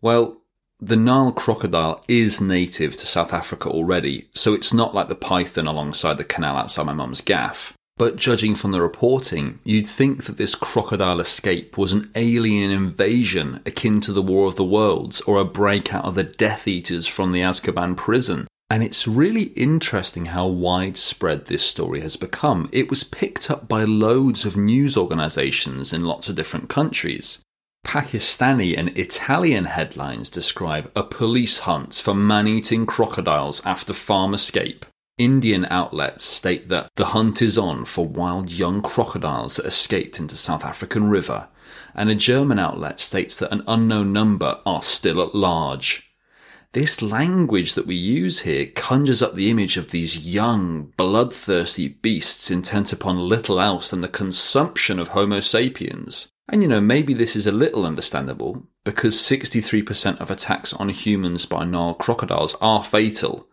Well, 0.00 0.42
the 0.80 0.96
Nile 0.96 1.32
crocodile 1.32 2.04
is 2.06 2.40
native 2.40 2.96
to 2.98 3.06
South 3.06 3.32
Africa 3.32 3.68
already, 3.70 4.28
so 4.34 4.52
it's 4.52 4.74
not 4.74 4.94
like 4.94 5.08
the 5.08 5.14
python 5.14 5.66
alongside 5.66 6.18
the 6.18 6.24
canal 6.24 6.56
outside 6.58 6.84
my 6.84 6.92
mum's 6.92 7.22
gaff. 7.22 7.72
But 7.96 8.16
judging 8.16 8.54
from 8.54 8.72
the 8.72 8.82
reporting, 8.82 9.58
you'd 9.64 9.86
think 9.86 10.24
that 10.24 10.36
this 10.36 10.54
crocodile 10.54 11.18
escape 11.18 11.78
was 11.78 11.94
an 11.94 12.10
alien 12.14 12.70
invasion 12.70 13.62
akin 13.64 14.02
to 14.02 14.12
the 14.12 14.20
War 14.20 14.46
of 14.46 14.56
the 14.56 14.64
Worlds 14.64 15.22
or 15.22 15.40
a 15.40 15.46
breakout 15.46 16.04
of 16.04 16.14
the 16.14 16.24
Death 16.24 16.68
Eaters 16.68 17.06
from 17.06 17.32
the 17.32 17.40
Azkaban 17.40 17.96
prison. 17.96 18.46
And 18.68 18.82
it's 18.82 19.08
really 19.08 19.44
interesting 19.54 20.26
how 20.26 20.46
widespread 20.46 21.46
this 21.46 21.62
story 21.62 22.00
has 22.00 22.16
become. 22.16 22.68
It 22.70 22.90
was 22.90 23.02
picked 23.02 23.50
up 23.50 23.66
by 23.66 23.84
loads 23.84 24.44
of 24.44 24.58
news 24.58 24.96
organisations 24.96 25.94
in 25.94 26.04
lots 26.04 26.28
of 26.28 26.36
different 26.36 26.68
countries. 26.68 27.38
Pakistani 27.86 28.76
and 28.76 28.88
Italian 28.98 29.64
headlines 29.64 30.28
describe 30.28 30.90
a 30.96 31.04
police 31.04 31.60
hunt 31.60 31.94
for 31.94 32.14
man 32.14 32.48
eating 32.48 32.84
crocodiles 32.84 33.64
after 33.64 33.92
farm 33.92 34.34
escape. 34.34 34.84
Indian 35.18 35.64
outlets 35.70 36.24
state 36.24 36.68
that 36.68 36.90
the 36.96 37.06
hunt 37.06 37.40
is 37.40 37.56
on 37.56 37.84
for 37.84 38.04
wild 38.04 38.50
young 38.50 38.82
crocodiles 38.82 39.56
that 39.56 39.66
escaped 39.66 40.18
into 40.18 40.36
South 40.36 40.64
African 40.64 41.08
river, 41.08 41.46
and 41.94 42.10
a 42.10 42.16
German 42.16 42.58
outlet 42.58 42.98
states 42.98 43.36
that 43.36 43.52
an 43.52 43.62
unknown 43.68 44.12
number 44.12 44.58
are 44.66 44.82
still 44.82 45.22
at 45.22 45.36
large. 45.36 46.12
This 46.72 47.00
language 47.00 47.74
that 47.74 47.86
we 47.86 47.94
use 47.94 48.40
here 48.40 48.66
conjures 48.74 49.22
up 49.22 49.36
the 49.36 49.48
image 49.48 49.76
of 49.76 49.92
these 49.92 50.26
young, 50.26 50.92
bloodthirsty 50.96 51.88
beasts 51.88 52.50
intent 52.50 52.92
upon 52.92 53.28
little 53.28 53.60
else 53.60 53.90
than 53.90 54.00
the 54.00 54.08
consumption 54.08 54.98
of 54.98 55.08
Homo 55.08 55.38
sapiens. 55.38 56.28
And 56.48 56.62
you 56.62 56.68
know, 56.68 56.80
maybe 56.80 57.12
this 57.12 57.34
is 57.34 57.46
a 57.46 57.52
little 57.52 57.84
understandable 57.84 58.66
because 58.84 59.16
63% 59.16 60.20
of 60.20 60.30
attacks 60.30 60.72
on 60.72 60.88
humans 60.90 61.44
by 61.44 61.64
Nile 61.64 61.94
crocodiles 61.94 62.54
are 62.60 62.84
fatal, 62.84 63.48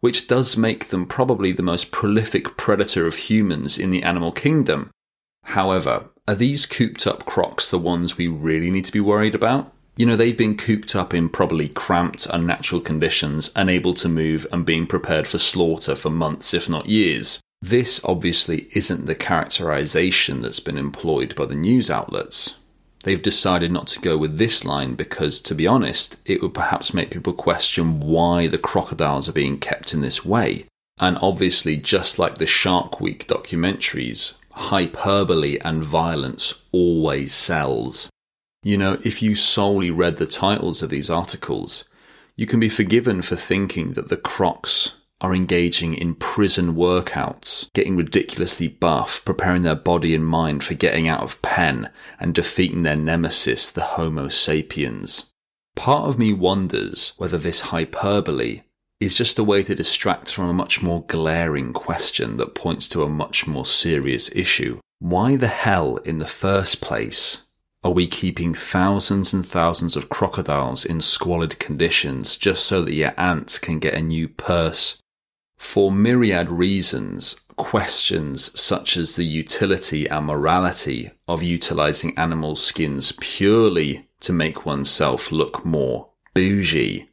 which 0.00 0.26
does 0.26 0.56
make 0.56 0.88
them 0.88 1.06
probably 1.06 1.52
the 1.52 1.62
most 1.62 1.92
prolific 1.92 2.56
predator 2.56 3.06
of 3.06 3.14
humans 3.14 3.78
in 3.78 3.90
the 3.90 4.02
animal 4.02 4.32
kingdom. 4.32 4.90
However, 5.44 6.08
are 6.26 6.34
these 6.34 6.66
cooped 6.66 7.06
up 7.06 7.24
crocs 7.24 7.70
the 7.70 7.78
ones 7.78 8.18
we 8.18 8.26
really 8.26 8.70
need 8.70 8.84
to 8.86 8.92
be 8.92 9.00
worried 9.00 9.34
about? 9.34 9.72
You 9.96 10.06
know, 10.06 10.16
they've 10.16 10.36
been 10.36 10.56
cooped 10.56 10.96
up 10.96 11.14
in 11.14 11.28
probably 11.28 11.68
cramped, 11.68 12.26
unnatural 12.26 12.80
conditions, 12.80 13.52
unable 13.54 13.94
to 13.94 14.08
move, 14.08 14.44
and 14.50 14.66
being 14.66 14.88
prepared 14.88 15.28
for 15.28 15.38
slaughter 15.38 15.94
for 15.94 16.10
months, 16.10 16.52
if 16.52 16.68
not 16.68 16.86
years. 16.86 17.40
This 17.64 17.98
obviously 18.04 18.68
isn't 18.74 19.06
the 19.06 19.14
characterization 19.14 20.42
that's 20.42 20.60
been 20.60 20.76
employed 20.76 21.34
by 21.34 21.46
the 21.46 21.54
news 21.54 21.90
outlets. 21.90 22.58
They've 23.04 23.22
decided 23.22 23.72
not 23.72 23.86
to 23.86 24.00
go 24.00 24.18
with 24.18 24.36
this 24.36 24.66
line 24.66 24.96
because, 24.96 25.40
to 25.40 25.54
be 25.54 25.66
honest, 25.66 26.20
it 26.26 26.42
would 26.42 26.52
perhaps 26.52 26.92
make 26.92 27.10
people 27.10 27.32
question 27.32 28.00
why 28.00 28.48
the 28.48 28.58
crocodiles 28.58 29.30
are 29.30 29.32
being 29.32 29.58
kept 29.58 29.94
in 29.94 30.02
this 30.02 30.26
way. 30.26 30.66
And 30.98 31.16
obviously, 31.22 31.78
just 31.78 32.18
like 32.18 32.34
the 32.34 32.46
Shark 32.46 33.00
Week 33.00 33.26
documentaries, 33.26 34.34
hyperbole 34.50 35.58
and 35.64 35.82
violence 35.82 36.66
always 36.70 37.32
sells. 37.32 38.10
You 38.62 38.76
know, 38.76 38.98
if 39.04 39.22
you 39.22 39.34
solely 39.34 39.90
read 39.90 40.18
the 40.18 40.26
titles 40.26 40.82
of 40.82 40.90
these 40.90 41.08
articles, 41.08 41.84
you 42.36 42.44
can 42.44 42.60
be 42.60 42.68
forgiven 42.68 43.22
for 43.22 43.36
thinking 43.36 43.94
that 43.94 44.10
the 44.10 44.18
crocs 44.18 44.98
are 45.24 45.34
engaging 45.34 45.94
in 45.94 46.14
prison 46.14 46.74
workouts, 46.74 47.72
getting 47.72 47.96
ridiculously 47.96 48.68
buff, 48.68 49.24
preparing 49.24 49.62
their 49.62 49.74
body 49.74 50.14
and 50.14 50.26
mind 50.26 50.62
for 50.62 50.74
getting 50.74 51.08
out 51.08 51.22
of 51.22 51.40
pen 51.40 51.88
and 52.20 52.34
defeating 52.34 52.82
their 52.82 52.94
nemesis, 52.94 53.70
the 53.70 53.80
Homo 53.80 54.28
sapiens. 54.28 55.32
Part 55.76 56.10
of 56.10 56.18
me 56.18 56.34
wonders 56.34 57.14
whether 57.16 57.38
this 57.38 57.62
hyperbole 57.62 58.64
is 59.00 59.14
just 59.14 59.38
a 59.38 59.44
way 59.44 59.62
to 59.62 59.74
distract 59.74 60.30
from 60.30 60.50
a 60.50 60.52
much 60.52 60.82
more 60.82 61.02
glaring 61.06 61.72
question 61.72 62.36
that 62.36 62.54
points 62.54 62.86
to 62.88 63.02
a 63.02 63.08
much 63.08 63.46
more 63.46 63.64
serious 63.64 64.30
issue. 64.36 64.78
Why 64.98 65.36
the 65.36 65.48
hell, 65.48 65.96
in 65.96 66.18
the 66.18 66.26
first 66.26 66.82
place, 66.82 67.46
are 67.82 67.92
we 67.92 68.06
keeping 68.06 68.52
thousands 68.52 69.32
and 69.32 69.44
thousands 69.44 69.96
of 69.96 70.10
crocodiles 70.10 70.84
in 70.84 71.00
squalid 71.00 71.58
conditions 71.58 72.36
just 72.36 72.66
so 72.66 72.82
that 72.82 72.92
your 72.92 73.14
aunt 73.16 73.58
can 73.62 73.78
get 73.78 73.94
a 73.94 74.02
new 74.02 74.28
purse 74.28 75.00
for 75.64 75.90
myriad 75.90 76.48
reasons, 76.50 77.34
questions 77.56 78.58
such 78.58 78.96
as 78.96 79.16
the 79.16 79.24
utility 79.24 80.06
and 80.08 80.26
morality 80.26 81.10
of 81.26 81.42
utilizing 81.42 82.16
animal 82.16 82.54
skins 82.54 83.12
purely 83.20 84.08
to 84.20 84.32
make 84.32 84.64
oneself 84.64 85.32
look 85.32 85.64
more 85.64 86.08
bougie 86.32 87.08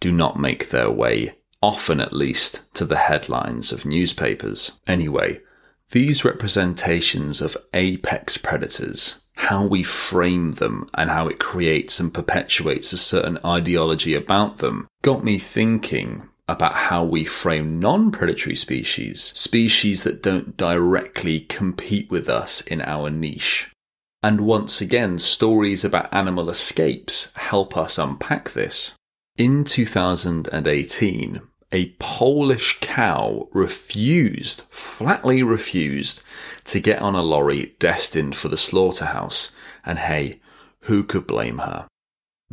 do 0.00 0.12
not 0.12 0.38
make 0.38 0.68
their 0.68 0.90
way, 0.90 1.34
often 1.62 2.00
at 2.00 2.12
least, 2.12 2.62
to 2.74 2.84
the 2.84 2.96
headlines 2.96 3.72
of 3.72 3.86
newspapers. 3.86 4.72
Anyway, 4.86 5.40
these 5.92 6.24
representations 6.24 7.40
of 7.40 7.56
apex 7.72 8.36
predators, 8.36 9.22
how 9.36 9.64
we 9.64 9.82
frame 9.82 10.52
them 10.52 10.88
and 10.94 11.08
how 11.08 11.28
it 11.28 11.38
creates 11.38 12.00
and 12.00 12.12
perpetuates 12.12 12.92
a 12.92 12.98
certain 12.98 13.38
ideology 13.44 14.14
about 14.14 14.58
them, 14.58 14.88
got 15.02 15.24
me 15.24 15.38
thinking 15.38 16.28
about 16.48 16.74
how 16.74 17.04
we 17.04 17.24
frame 17.24 17.78
non 17.78 18.10
predatory 18.10 18.56
species, 18.56 19.32
species 19.34 20.02
that 20.04 20.22
don't 20.22 20.56
directly 20.56 21.40
compete 21.40 22.10
with 22.10 22.28
us 22.28 22.60
in 22.62 22.80
our 22.82 23.10
niche. 23.10 23.70
And 24.22 24.42
once 24.42 24.80
again, 24.80 25.18
stories 25.18 25.84
about 25.84 26.12
animal 26.14 26.48
escapes 26.48 27.32
help 27.34 27.76
us 27.76 27.98
unpack 27.98 28.50
this. 28.50 28.94
In 29.36 29.64
2018, 29.64 31.40
a 31.72 31.86
Polish 31.98 32.78
cow 32.80 33.48
refused, 33.52 34.62
flatly 34.68 35.42
refused, 35.42 36.22
to 36.64 36.80
get 36.80 37.00
on 37.00 37.14
a 37.14 37.22
lorry 37.22 37.74
destined 37.78 38.36
for 38.36 38.48
the 38.48 38.58
slaughterhouse. 38.58 39.52
And 39.84 39.98
hey, 39.98 40.40
who 40.80 41.02
could 41.02 41.26
blame 41.26 41.58
her? 41.58 41.88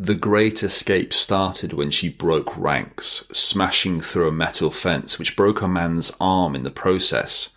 The 0.02 0.16
Great 0.16 0.64
Escape 0.64 1.12
started 1.12 1.74
when 1.74 1.92
she 1.92 2.08
broke 2.08 2.58
ranks, 2.58 3.28
smashing 3.34 4.00
through 4.00 4.30
a 4.30 4.32
metal 4.32 4.72
fence 4.72 5.20
which 5.20 5.36
broke 5.36 5.62
a 5.62 5.68
man's 5.68 6.10
arm 6.22 6.56
in 6.56 6.64
the 6.64 6.72
process, 6.72 7.50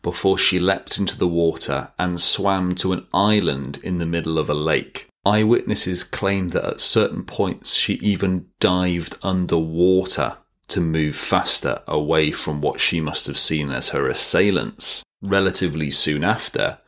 before 0.00 0.38
she 0.38 0.60
leapt 0.60 0.98
into 0.98 1.18
the 1.18 1.26
water 1.26 1.90
and 1.98 2.20
swam 2.20 2.76
to 2.76 2.92
an 2.92 3.04
island 3.12 3.80
in 3.82 3.98
the 3.98 4.06
middle 4.06 4.38
of 4.38 4.48
a 4.48 4.54
lake. 4.54 5.08
Eyewitnesses 5.26 6.04
claim 6.04 6.50
that 6.50 6.64
at 6.64 6.80
certain 6.80 7.24
points 7.24 7.74
she 7.74 7.94
even 7.94 8.46
dived 8.60 9.18
underwater 9.24 10.36
to 10.68 10.80
move 10.80 11.16
faster 11.16 11.82
away 11.88 12.30
from 12.30 12.60
what 12.60 12.80
she 12.80 13.00
must 13.00 13.26
have 13.26 13.38
seen 13.38 13.70
as 13.72 13.88
her 13.88 14.06
assailants. 14.06 15.02
Relatively 15.20 15.90
soon 15.90 16.22
after, 16.22 16.78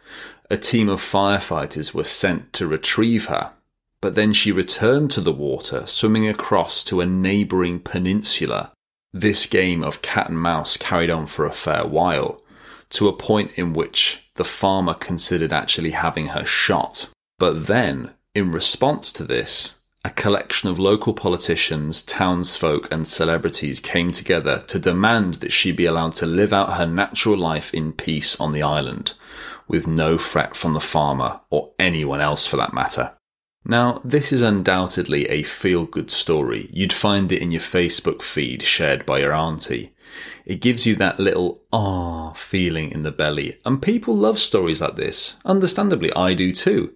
a 0.48 0.56
team 0.56 0.88
of 0.88 1.00
firefighters 1.00 1.92
were 1.92 2.04
sent 2.04 2.52
to 2.52 2.68
retrieve 2.68 3.26
her 3.26 3.54
but 4.00 4.14
then 4.14 4.32
she 4.32 4.50
returned 4.52 5.10
to 5.10 5.20
the 5.20 5.32
water, 5.32 5.86
swimming 5.86 6.26
across 6.28 6.82
to 6.84 7.00
a 7.00 7.06
neighbouring 7.06 7.80
peninsula. 7.80 8.72
This 9.12 9.46
game 9.46 9.82
of 9.82 10.02
cat 10.02 10.28
and 10.28 10.38
mouse 10.38 10.76
carried 10.76 11.10
on 11.10 11.26
for 11.26 11.44
a 11.44 11.52
fair 11.52 11.86
while, 11.86 12.42
to 12.90 13.08
a 13.08 13.16
point 13.16 13.52
in 13.56 13.72
which 13.72 14.24
the 14.34 14.44
farmer 14.44 14.94
considered 14.94 15.52
actually 15.52 15.90
having 15.90 16.28
her 16.28 16.44
shot. 16.44 17.08
But 17.38 17.66
then, 17.66 18.10
in 18.34 18.52
response 18.52 19.12
to 19.12 19.24
this, 19.24 19.74
a 20.02 20.10
collection 20.10 20.70
of 20.70 20.78
local 20.78 21.12
politicians, 21.12 22.02
townsfolk, 22.02 22.90
and 22.90 23.06
celebrities 23.06 23.80
came 23.80 24.10
together 24.10 24.60
to 24.68 24.78
demand 24.78 25.34
that 25.34 25.52
she 25.52 25.72
be 25.72 25.84
allowed 25.84 26.14
to 26.14 26.26
live 26.26 26.54
out 26.54 26.78
her 26.78 26.86
natural 26.86 27.36
life 27.36 27.74
in 27.74 27.92
peace 27.92 28.40
on 28.40 28.52
the 28.52 28.62
island, 28.62 29.12
with 29.68 29.86
no 29.86 30.16
threat 30.16 30.56
from 30.56 30.72
the 30.72 30.80
farmer 30.80 31.40
or 31.50 31.72
anyone 31.78 32.20
else 32.20 32.46
for 32.46 32.56
that 32.56 32.72
matter. 32.72 33.12
Now, 33.64 34.00
this 34.04 34.32
is 34.32 34.42
undoubtedly 34.42 35.26
a 35.26 35.42
feel 35.42 35.84
good 35.84 36.10
story. 36.10 36.68
You'd 36.72 36.92
find 36.92 37.30
it 37.30 37.42
in 37.42 37.50
your 37.50 37.60
Facebook 37.60 38.22
feed 38.22 38.62
shared 38.62 39.04
by 39.04 39.20
your 39.20 39.32
auntie. 39.32 39.92
It 40.44 40.60
gives 40.60 40.86
you 40.86 40.96
that 40.96 41.20
little 41.20 41.60
ah 41.72 42.32
feeling 42.32 42.90
in 42.90 43.02
the 43.02 43.12
belly. 43.12 43.58
And 43.64 43.80
people 43.80 44.16
love 44.16 44.38
stories 44.38 44.80
like 44.80 44.96
this. 44.96 45.36
Understandably, 45.44 46.12
I 46.14 46.34
do 46.34 46.52
too. 46.52 46.94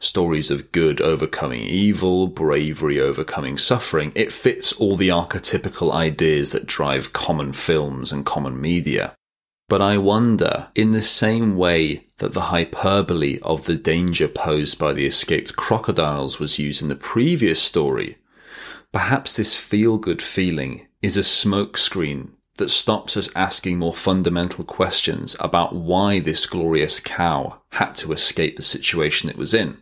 Stories 0.00 0.50
of 0.50 0.72
good 0.72 1.00
overcoming 1.00 1.62
evil, 1.62 2.26
bravery 2.26 3.00
overcoming 3.00 3.58
suffering. 3.58 4.12
It 4.14 4.32
fits 4.32 4.72
all 4.72 4.96
the 4.96 5.10
archetypical 5.10 5.92
ideas 5.92 6.52
that 6.52 6.66
drive 6.66 7.12
common 7.12 7.52
films 7.52 8.10
and 8.10 8.26
common 8.26 8.60
media. 8.60 9.14
But 9.68 9.82
I 9.82 9.98
wonder, 9.98 10.68
in 10.76 10.92
the 10.92 11.02
same 11.02 11.56
way 11.56 12.06
that 12.18 12.32
the 12.32 12.52
hyperbole 12.52 13.40
of 13.42 13.66
the 13.66 13.76
danger 13.76 14.28
posed 14.28 14.78
by 14.78 14.92
the 14.92 15.06
escaped 15.06 15.56
crocodiles 15.56 16.38
was 16.38 16.58
used 16.58 16.82
in 16.82 16.88
the 16.88 16.94
previous 16.94 17.60
story, 17.60 18.18
perhaps 18.92 19.36
this 19.36 19.56
feel 19.56 19.98
good 19.98 20.22
feeling 20.22 20.86
is 21.02 21.16
a 21.16 21.22
smokescreen 21.22 22.30
that 22.58 22.70
stops 22.70 23.16
us 23.16 23.28
asking 23.34 23.78
more 23.78 23.92
fundamental 23.94 24.64
questions 24.64 25.36
about 25.40 25.74
why 25.74 26.20
this 26.20 26.46
glorious 26.46 27.00
cow 27.00 27.60
had 27.70 27.94
to 27.96 28.12
escape 28.12 28.56
the 28.56 28.62
situation 28.62 29.28
it 29.28 29.36
was 29.36 29.52
in. 29.52 29.76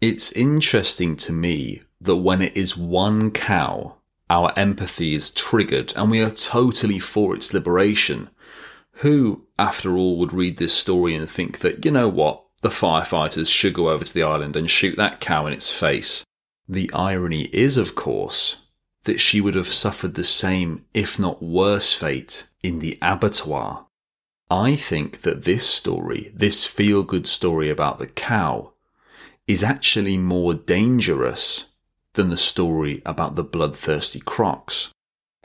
It's 0.00 0.32
interesting 0.32 1.16
to 1.16 1.32
me 1.32 1.82
that 2.00 2.16
when 2.16 2.40
it 2.40 2.56
is 2.56 2.76
one 2.76 3.30
cow, 3.30 3.96
our 4.30 4.52
empathy 4.56 5.14
is 5.14 5.30
triggered 5.30 5.92
and 5.96 6.10
we 6.10 6.20
are 6.20 6.30
totally 6.30 6.98
for 6.98 7.34
its 7.34 7.52
liberation. 7.52 8.30
Who, 8.98 9.46
after 9.58 9.96
all, 9.96 10.18
would 10.18 10.32
read 10.32 10.56
this 10.56 10.72
story 10.72 11.14
and 11.14 11.28
think 11.28 11.60
that, 11.60 11.84
you 11.84 11.90
know 11.90 12.08
what, 12.08 12.44
the 12.60 12.68
firefighters 12.68 13.52
should 13.52 13.74
go 13.74 13.90
over 13.90 14.04
to 14.04 14.14
the 14.14 14.22
island 14.22 14.56
and 14.56 14.70
shoot 14.70 14.96
that 14.96 15.20
cow 15.20 15.46
in 15.46 15.52
its 15.52 15.76
face? 15.76 16.24
The 16.68 16.90
irony 16.94 17.44
is, 17.52 17.76
of 17.76 17.94
course, 17.94 18.62
that 19.04 19.20
she 19.20 19.40
would 19.40 19.54
have 19.54 19.72
suffered 19.72 20.14
the 20.14 20.24
same, 20.24 20.84
if 20.94 21.18
not 21.18 21.42
worse, 21.42 21.92
fate 21.92 22.46
in 22.62 22.78
the 22.78 22.98
abattoir. 23.02 23.86
I 24.50 24.76
think 24.76 25.22
that 25.22 25.44
this 25.44 25.66
story, 25.66 26.32
this 26.34 26.64
feel 26.64 27.02
good 27.02 27.26
story 27.26 27.68
about 27.70 27.98
the 27.98 28.06
cow, 28.06 28.72
is 29.46 29.62
actually 29.62 30.16
more 30.16 30.54
dangerous 30.54 31.66
than 32.14 32.30
the 32.30 32.36
story 32.36 33.02
about 33.04 33.34
the 33.34 33.44
bloodthirsty 33.44 34.20
crocs. 34.20 34.90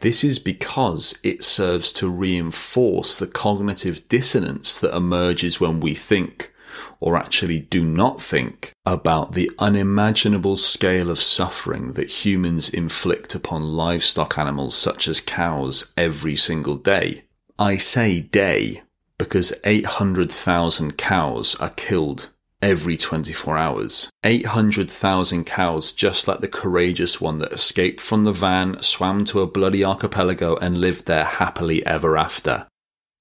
This 0.01 0.23
is 0.23 0.39
because 0.39 1.19
it 1.23 1.43
serves 1.43 1.91
to 1.93 2.09
reinforce 2.09 3.17
the 3.17 3.27
cognitive 3.27 4.07
dissonance 4.07 4.77
that 4.79 4.95
emerges 4.95 5.59
when 5.59 5.81
we 5.81 5.93
think, 5.93 6.53
or 7.01 7.17
actually 7.17 7.59
do 7.59 7.83
not 7.83 8.21
think 8.21 8.71
about 8.85 9.33
the 9.33 9.51
unimaginable 9.59 10.55
scale 10.55 11.11
of 11.11 11.19
suffering 11.19 11.93
that 11.93 12.25
humans 12.25 12.69
inflict 12.69 13.35
upon 13.35 13.75
livestock 13.75 14.37
animals 14.37 14.75
such 14.75 15.07
as 15.07 15.19
cows 15.19 15.91
every 15.97 16.35
single 16.35 16.75
day. 16.75 17.25
I 17.57 17.75
say 17.75 18.21
day 18.21 18.83
because 19.17 19.53
800,000 19.65 20.97
cows 20.97 21.55
are 21.55 21.71
killed 21.71 22.29
every 22.61 22.97
24 22.97 23.57
hours. 23.57 24.09
800,000 24.23 25.45
cows, 25.45 25.91
just 25.91 26.27
like 26.27 26.41
the 26.41 26.47
courageous 26.47 27.21
one 27.21 27.39
that 27.39 27.53
escaped 27.53 28.01
from 28.01 28.23
the 28.23 28.33
van, 28.33 28.81
swam 28.81 29.25
to 29.25 29.41
a 29.41 29.47
bloody 29.47 29.83
archipelago, 29.83 30.55
and 30.57 30.79
lived 30.79 31.05
there 31.05 31.25
happily 31.25 31.85
ever 31.85 32.17
after. 32.17 32.67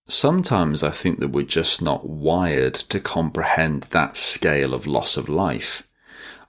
Sometimes 0.09 0.83
I 0.83 0.91
think 0.91 1.21
that 1.21 1.29
we're 1.29 1.45
just 1.45 1.83
not 1.83 2.09
wired 2.09 2.75
to 2.75 2.99
comprehend 2.99 3.83
that 3.91 4.17
scale 4.17 4.73
of 4.73 4.87
loss 4.87 5.17
of 5.17 5.29
life. 5.29 5.87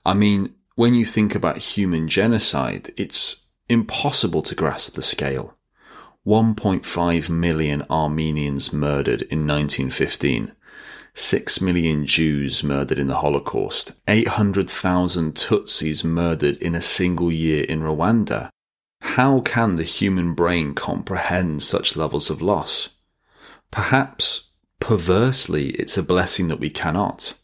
I 0.04 0.14
mean, 0.14 0.54
when 0.76 0.94
you 0.94 1.04
think 1.04 1.34
about 1.34 1.58
human 1.58 2.08
genocide, 2.08 2.92
it's 2.96 3.44
impossible 3.68 4.42
to 4.42 4.54
grasp 4.54 4.94
the 4.94 5.02
scale. 5.02 5.56
1.5 6.26 7.30
million 7.30 7.84
Armenians 7.90 8.72
murdered 8.72 9.22
in 9.22 9.46
1915. 9.46 10.52
6 11.14 11.60
million 11.60 12.06
Jews 12.06 12.62
murdered 12.62 12.98
in 12.98 13.08
the 13.08 13.16
Holocaust, 13.16 13.92
800,000 14.08 15.34
Tutsis 15.34 16.04
murdered 16.04 16.56
in 16.58 16.74
a 16.74 16.80
single 16.80 17.32
year 17.32 17.64
in 17.64 17.80
Rwanda. 17.80 18.50
How 19.02 19.40
can 19.40 19.76
the 19.76 19.84
human 19.84 20.34
brain 20.34 20.74
comprehend 20.74 21.62
such 21.62 21.96
levels 21.96 22.30
of 22.30 22.42
loss? 22.42 22.90
Perhaps, 23.70 24.50
perversely, 24.78 25.70
it's 25.70 25.96
a 25.96 26.02
blessing 26.02 26.48
that 26.48 26.60
we 26.60 26.70
cannot. 26.70 27.34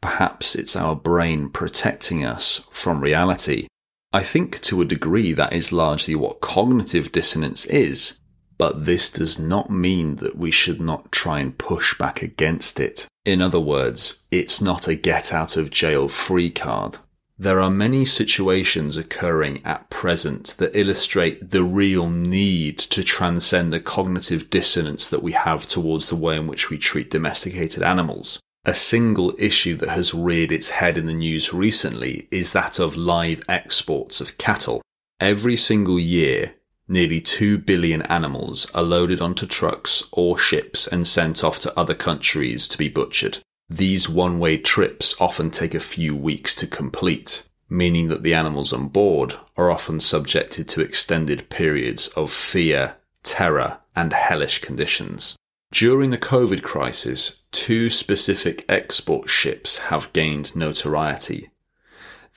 Perhaps 0.00 0.54
it's 0.54 0.76
our 0.76 0.94
brain 0.94 1.48
protecting 1.50 2.24
us 2.24 2.66
from 2.70 3.00
reality. 3.00 3.66
I 4.12 4.22
think 4.22 4.60
to 4.62 4.80
a 4.80 4.86
degree 4.86 5.32
that 5.32 5.52
is 5.52 5.72
largely 5.72 6.14
what 6.14 6.40
cognitive 6.40 7.12
dissonance 7.12 7.66
is, 7.66 8.20
but 8.58 8.84
this 8.84 9.08
does 9.08 9.38
not 9.38 9.70
mean 9.70 10.16
that 10.16 10.36
we 10.36 10.50
should 10.50 10.80
not 10.80 11.10
try 11.12 11.38
and 11.38 11.56
push 11.56 11.96
back 11.96 12.22
against 12.22 12.80
it. 12.80 13.06
In 13.24 13.40
other 13.40 13.60
words, 13.60 14.24
it's 14.30 14.60
not 14.60 14.88
a 14.88 14.94
get 14.94 15.32
out 15.32 15.56
of 15.56 15.70
jail 15.70 16.08
free 16.08 16.50
card. 16.50 16.98
There 17.40 17.60
are 17.60 17.70
many 17.70 18.04
situations 18.04 18.96
occurring 18.96 19.62
at 19.64 19.90
present 19.90 20.56
that 20.58 20.76
illustrate 20.76 21.50
the 21.50 21.62
real 21.62 22.10
need 22.10 22.78
to 22.78 23.04
transcend 23.04 23.72
the 23.72 23.78
cognitive 23.78 24.50
dissonance 24.50 25.08
that 25.08 25.22
we 25.22 25.32
have 25.32 25.68
towards 25.68 26.08
the 26.08 26.16
way 26.16 26.36
in 26.36 26.48
which 26.48 26.68
we 26.68 26.78
treat 26.78 27.12
domesticated 27.12 27.84
animals. 27.84 28.40
A 28.64 28.74
single 28.74 29.34
issue 29.38 29.76
that 29.76 29.90
has 29.90 30.12
reared 30.12 30.50
its 30.50 30.70
head 30.70 30.98
in 30.98 31.06
the 31.06 31.14
news 31.14 31.54
recently 31.54 32.26
is 32.32 32.52
that 32.52 32.80
of 32.80 32.96
live 32.96 33.42
exports 33.48 34.20
of 34.20 34.36
cattle. 34.36 34.82
Every 35.20 35.56
single 35.56 36.00
year, 36.00 36.54
nearly 36.88 37.20
2 37.20 37.58
billion 37.58 38.02
animals 38.02 38.68
are 38.74 38.82
loaded 38.82 39.20
onto 39.20 39.46
trucks 39.46 40.02
or 40.12 40.38
ships 40.38 40.86
and 40.86 41.06
sent 41.06 41.44
off 41.44 41.60
to 41.60 41.78
other 41.78 41.94
countries 41.94 42.66
to 42.66 42.78
be 42.78 42.88
butchered. 42.88 43.38
These 43.68 44.08
one 44.08 44.38
way 44.38 44.56
trips 44.56 45.14
often 45.20 45.50
take 45.50 45.74
a 45.74 45.80
few 45.80 46.16
weeks 46.16 46.54
to 46.56 46.66
complete, 46.66 47.46
meaning 47.68 48.08
that 48.08 48.22
the 48.22 48.34
animals 48.34 48.72
on 48.72 48.88
board 48.88 49.34
are 49.56 49.70
often 49.70 50.00
subjected 50.00 50.68
to 50.68 50.80
extended 50.80 51.50
periods 51.50 52.08
of 52.08 52.32
fear, 52.32 52.96
terror, 53.22 53.78
and 53.94 54.12
hellish 54.14 54.60
conditions. 54.60 55.36
During 55.70 56.08
the 56.08 56.16
COVID 56.16 56.62
crisis, 56.62 57.42
two 57.52 57.90
specific 57.90 58.64
export 58.70 59.28
ships 59.28 59.78
have 59.78 60.12
gained 60.14 60.56
notoriety. 60.56 61.50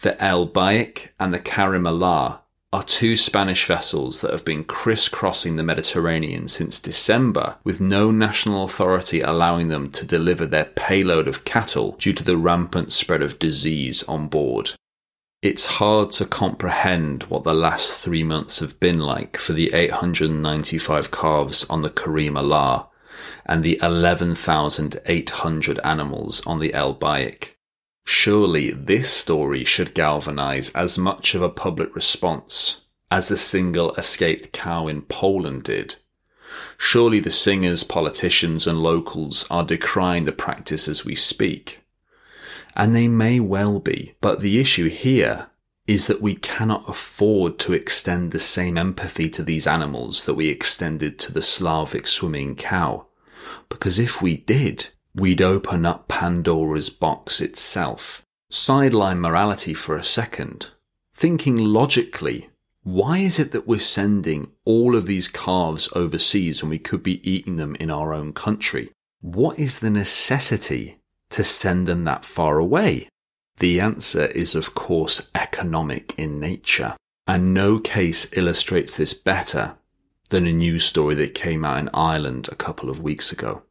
The 0.01 0.11
Elbeik 0.19 1.13
and 1.17 1.33
the 1.33 1.39
Karim 1.39 1.87
Allah 1.87 2.41
are 2.73 2.83
two 2.83 3.17
Spanish 3.17 3.65
vessels 3.65 4.21
that 4.21 4.31
have 4.31 4.45
been 4.45 4.63
crisscrossing 4.63 5.57
the 5.57 5.63
Mediterranean 5.63 6.47
since 6.47 6.79
December, 6.79 7.57
with 7.65 7.81
no 7.81 8.11
national 8.11 8.63
authority 8.63 9.19
allowing 9.19 9.67
them 9.67 9.89
to 9.89 10.05
deliver 10.05 10.45
their 10.45 10.65
payload 10.65 11.27
of 11.27 11.43
cattle 11.43 11.97
due 11.99 12.13
to 12.13 12.23
the 12.23 12.37
rampant 12.37 12.93
spread 12.93 13.21
of 13.21 13.39
disease 13.39 14.03
on 14.03 14.29
board. 14.29 14.71
It's 15.41 15.65
hard 15.65 16.11
to 16.11 16.25
comprehend 16.25 17.23
what 17.23 17.43
the 17.43 17.53
last 17.53 17.97
three 17.97 18.23
months 18.23 18.59
have 18.59 18.79
been 18.79 18.99
like 18.99 19.35
for 19.35 19.51
the 19.53 19.73
895 19.73 21.11
calves 21.11 21.65
on 21.69 21.81
the 21.81 21.89
Karim 21.89 22.37
Allah 22.37 22.87
and 23.45 23.63
the 23.63 23.79
11,800 23.81 25.79
animals 25.83 26.45
on 26.45 26.59
the 26.59 26.69
Elbeik. 26.69 27.55
Surely 28.13 28.71
this 28.71 29.09
story 29.09 29.63
should 29.63 29.95
galvanize 29.95 30.69
as 30.71 30.97
much 30.97 31.33
of 31.33 31.41
a 31.41 31.49
public 31.49 31.95
response 31.95 32.87
as 33.09 33.29
the 33.29 33.37
single 33.37 33.93
escaped 33.95 34.51
cow 34.51 34.85
in 34.87 35.01
Poland 35.03 35.63
did. 35.63 35.95
Surely 36.77 37.21
the 37.21 37.31
singers, 37.31 37.85
politicians, 37.85 38.67
and 38.67 38.83
locals 38.83 39.47
are 39.49 39.63
decrying 39.63 40.25
the 40.25 40.33
practice 40.33 40.89
as 40.89 41.05
we 41.05 41.15
speak. 41.15 41.85
And 42.75 42.93
they 42.93 43.07
may 43.07 43.39
well 43.39 43.79
be, 43.79 44.13
but 44.19 44.41
the 44.41 44.59
issue 44.59 44.89
here 44.89 45.47
is 45.87 46.07
that 46.07 46.21
we 46.21 46.35
cannot 46.35 46.89
afford 46.89 47.57
to 47.59 47.73
extend 47.73 48.33
the 48.33 48.41
same 48.41 48.77
empathy 48.77 49.29
to 49.29 49.41
these 49.41 49.65
animals 49.65 50.25
that 50.25 50.35
we 50.35 50.49
extended 50.49 51.17
to 51.19 51.31
the 51.31 51.41
Slavic 51.41 52.05
swimming 52.05 52.55
cow. 52.57 53.07
Because 53.69 53.97
if 53.97 54.21
we 54.21 54.35
did, 54.35 54.89
we'd 55.15 55.41
open 55.41 55.85
up 55.85 56.07
Pandora's 56.07 56.89
box 56.89 57.41
itself. 57.41 58.23
Sideline 58.49 59.19
morality 59.19 59.73
for 59.73 59.95
a 59.95 60.03
second. 60.03 60.71
Thinking 61.13 61.55
logically, 61.55 62.49
why 62.83 63.19
is 63.19 63.39
it 63.39 63.51
that 63.51 63.67
we're 63.67 63.79
sending 63.79 64.51
all 64.65 64.95
of 64.95 65.05
these 65.05 65.27
calves 65.27 65.87
overseas 65.95 66.61
when 66.61 66.69
we 66.69 66.79
could 66.79 67.03
be 67.03 67.27
eating 67.29 67.57
them 67.57 67.75
in 67.79 67.91
our 67.91 68.13
own 68.13 68.33
country? 68.33 68.89
What 69.21 69.59
is 69.59 69.79
the 69.79 69.91
necessity 69.91 70.97
to 71.29 71.43
send 71.43 71.87
them 71.87 72.05
that 72.05 72.25
far 72.25 72.57
away? 72.57 73.07
The 73.57 73.79
answer 73.79 74.25
is, 74.25 74.55
of 74.55 74.73
course, 74.73 75.29
economic 75.35 76.17
in 76.17 76.39
nature. 76.39 76.95
And 77.27 77.53
no 77.53 77.79
case 77.79 78.35
illustrates 78.35 78.97
this 78.97 79.13
better 79.13 79.75
than 80.29 80.47
a 80.47 80.51
news 80.51 80.83
story 80.83 81.13
that 81.15 81.35
came 81.35 81.63
out 81.63 81.77
in 81.77 81.89
Ireland 81.93 82.49
a 82.51 82.55
couple 82.55 82.89
of 82.89 83.01
weeks 83.01 83.31
ago. 83.31 83.61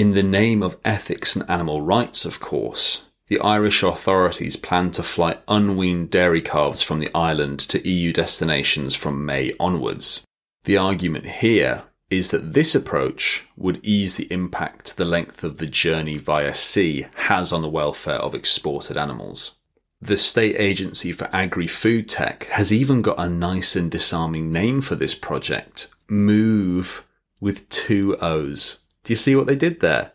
In 0.00 0.12
the 0.12 0.22
name 0.22 0.62
of 0.62 0.78
ethics 0.82 1.36
and 1.36 1.44
animal 1.50 1.82
rights, 1.82 2.24
of 2.24 2.40
course, 2.40 3.04
the 3.28 3.38
Irish 3.40 3.82
authorities 3.82 4.56
plan 4.56 4.90
to 4.92 5.02
fly 5.02 5.36
unweaned 5.46 6.08
dairy 6.08 6.40
calves 6.40 6.80
from 6.80 7.00
the 7.00 7.14
island 7.14 7.60
to 7.68 7.86
EU 7.86 8.10
destinations 8.10 8.94
from 8.94 9.26
May 9.26 9.52
onwards. 9.60 10.26
The 10.64 10.78
argument 10.78 11.26
here 11.26 11.82
is 12.08 12.30
that 12.30 12.54
this 12.54 12.74
approach 12.74 13.44
would 13.58 13.84
ease 13.84 14.16
the 14.16 14.26
impact 14.32 14.96
the 14.96 15.04
length 15.04 15.44
of 15.44 15.58
the 15.58 15.66
journey 15.66 16.16
via 16.16 16.54
sea 16.54 17.06
has 17.26 17.52
on 17.52 17.60
the 17.60 17.68
welfare 17.68 18.20
of 18.20 18.34
exported 18.34 18.96
animals. 18.96 19.56
The 20.00 20.16
State 20.16 20.56
Agency 20.58 21.12
for 21.12 21.28
Agri 21.30 21.66
Food 21.66 22.08
Tech 22.08 22.44
has 22.44 22.72
even 22.72 23.02
got 23.02 23.18
a 23.18 23.28
nice 23.28 23.76
and 23.76 23.90
disarming 23.90 24.50
name 24.50 24.80
for 24.80 24.94
this 24.94 25.14
project 25.14 25.88
Move 26.08 27.06
with 27.38 27.68
two 27.68 28.16
O's. 28.22 28.79
Do 29.04 29.12
you 29.12 29.16
see 29.16 29.34
what 29.36 29.46
they 29.46 29.54
did 29.54 29.80
there? 29.80 30.12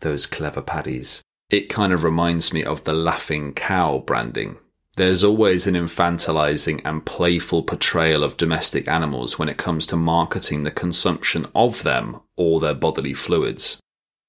Those 0.00 0.26
clever 0.26 0.62
paddies. 0.62 1.22
It 1.50 1.68
kind 1.68 1.92
of 1.92 2.04
reminds 2.04 2.52
me 2.52 2.62
of 2.62 2.84
the 2.84 2.92
laughing 2.92 3.54
cow 3.54 3.98
branding. 3.98 4.58
There's 4.96 5.22
always 5.22 5.66
an 5.66 5.74
infantilizing 5.74 6.82
and 6.84 7.06
playful 7.06 7.62
portrayal 7.62 8.24
of 8.24 8.36
domestic 8.36 8.88
animals 8.88 9.38
when 9.38 9.48
it 9.48 9.56
comes 9.56 9.86
to 9.86 9.96
marketing 9.96 10.64
the 10.64 10.72
consumption 10.72 11.46
of 11.54 11.84
them 11.84 12.20
or 12.36 12.58
their 12.58 12.74
bodily 12.74 13.14
fluids. 13.14 13.80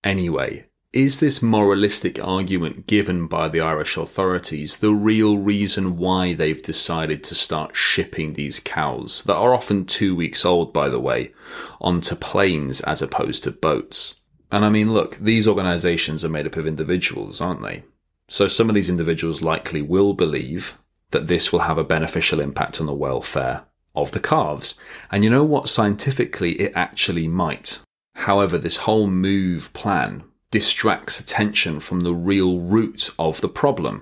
Anyway, 0.03 0.68
is 0.91 1.19
this 1.19 1.43
moralistic 1.43 2.23
argument 2.23 2.87
given 2.87 3.27
by 3.27 3.47
the 3.47 3.61
Irish 3.61 3.95
authorities 3.95 4.77
the 4.77 4.91
real 4.91 5.37
reason 5.37 5.97
why 5.97 6.33
they've 6.33 6.63
decided 6.63 7.23
to 7.23 7.35
start 7.35 7.75
shipping 7.75 8.33
these 8.33 8.59
cows, 8.59 9.21
that 9.23 9.35
are 9.35 9.53
often 9.53 9.85
two 9.85 10.15
weeks 10.15 10.43
old 10.43 10.73
by 10.73 10.89
the 10.89 10.99
way, 10.99 11.31
onto 11.79 12.15
planes 12.15 12.81
as 12.81 13.03
opposed 13.03 13.43
to 13.43 13.51
boats? 13.51 14.15
And 14.51 14.65
I 14.65 14.69
mean, 14.69 14.91
look, 14.91 15.17
these 15.17 15.47
organizations 15.47 16.25
are 16.25 16.29
made 16.29 16.47
up 16.47 16.55
of 16.55 16.65
individuals, 16.65 17.39
aren't 17.39 17.61
they? 17.61 17.83
So 18.27 18.47
some 18.47 18.67
of 18.67 18.73
these 18.73 18.89
individuals 18.89 19.43
likely 19.43 19.83
will 19.83 20.15
believe 20.15 20.79
that 21.11 21.27
this 21.27 21.51
will 21.51 21.59
have 21.59 21.77
a 21.77 21.83
beneficial 21.83 22.39
impact 22.39 22.79
on 22.79 22.87
the 22.87 22.95
welfare 22.95 23.63
of 23.95 24.11
the 24.11 24.19
calves. 24.19 24.73
And 25.11 25.23
you 25.23 25.29
know 25.29 25.43
what? 25.43 25.69
Scientifically, 25.69 26.53
it 26.53 26.71
actually 26.73 27.27
might. 27.27 27.79
However, 28.15 28.57
this 28.57 28.77
whole 28.77 29.07
move 29.07 29.71
plan 29.73 30.23
distracts 30.51 31.19
attention 31.19 31.79
from 31.79 31.99
the 31.99 32.13
real 32.13 32.59
root 32.59 33.11
of 33.19 33.41
the 33.41 33.49
problem. 33.49 34.01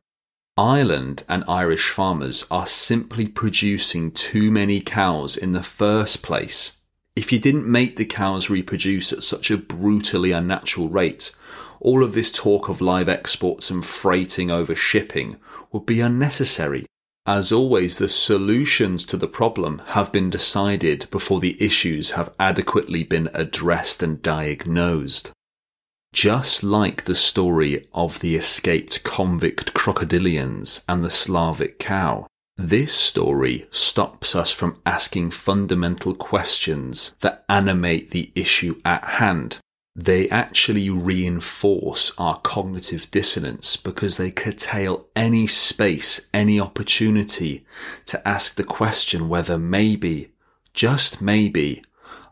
Ireland 0.57 1.23
and 1.29 1.43
Irish 1.47 1.89
farmers 1.89 2.45
are 2.49 2.65
simply 2.65 3.27
producing 3.27 4.11
too 4.11 4.49
many 4.49 4.81
cows 4.81 5.37
in 5.37 5.51
the 5.51 5.61
first 5.61 6.23
place. 6.23 6.77
If 7.15 7.31
you 7.31 7.39
didn't 7.39 7.67
make 7.67 7.95
the 7.95 8.05
cows 8.05 8.49
reproduce 8.49 9.11
at 9.11 9.23
such 9.23 9.51
a 9.51 9.57
brutally 9.57 10.31
unnatural 10.31 10.89
rate, 10.89 11.31
all 11.79 12.03
of 12.03 12.13
this 12.13 12.31
talk 12.31 12.69
of 12.69 12.81
live 12.81 13.09
exports 13.09 13.69
and 13.69 13.85
freighting 13.85 14.49
over 14.49 14.75
shipping 14.75 15.37
would 15.71 15.85
be 15.85 15.99
unnecessary. 15.99 16.85
As 17.25 17.51
always, 17.51 17.97
the 17.97 18.07
solutions 18.07 19.03
to 19.05 19.17
the 19.17 19.27
problem 19.27 19.81
have 19.87 20.11
been 20.11 20.29
decided 20.29 21.07
before 21.11 21.39
the 21.39 21.61
issues 21.61 22.11
have 22.11 22.33
adequately 22.39 23.03
been 23.03 23.29
addressed 23.33 24.01
and 24.01 24.21
diagnosed. 24.21 25.33
Just 26.13 26.63
like 26.63 27.03
the 27.03 27.15
story 27.15 27.87
of 27.93 28.19
the 28.19 28.35
escaped 28.35 29.03
convict 29.03 29.73
crocodilians 29.73 30.83
and 30.87 31.03
the 31.03 31.09
Slavic 31.09 31.79
cow, 31.79 32.27
this 32.57 32.91
story 32.91 33.67
stops 33.69 34.35
us 34.35 34.51
from 34.51 34.81
asking 34.83 35.29
fundamental 35.29 36.15
questions 36.15 37.13
that 37.19 37.45
animate 37.47 38.11
the 38.11 38.31
issue 38.33 38.81
at 38.83 39.03
hand. 39.03 39.59
They 39.95 40.27
actually 40.29 40.89
reinforce 40.89 42.11
our 42.17 42.39
cognitive 42.39 43.09
dissonance 43.11 43.77
because 43.77 44.17
they 44.17 44.31
curtail 44.31 45.07
any 45.15 45.45
space, 45.45 46.27
any 46.33 46.59
opportunity 46.59 47.65
to 48.05 48.27
ask 48.27 48.55
the 48.55 48.63
question 48.63 49.29
whether 49.29 49.57
maybe, 49.57 50.31
just 50.73 51.21
maybe, 51.21 51.83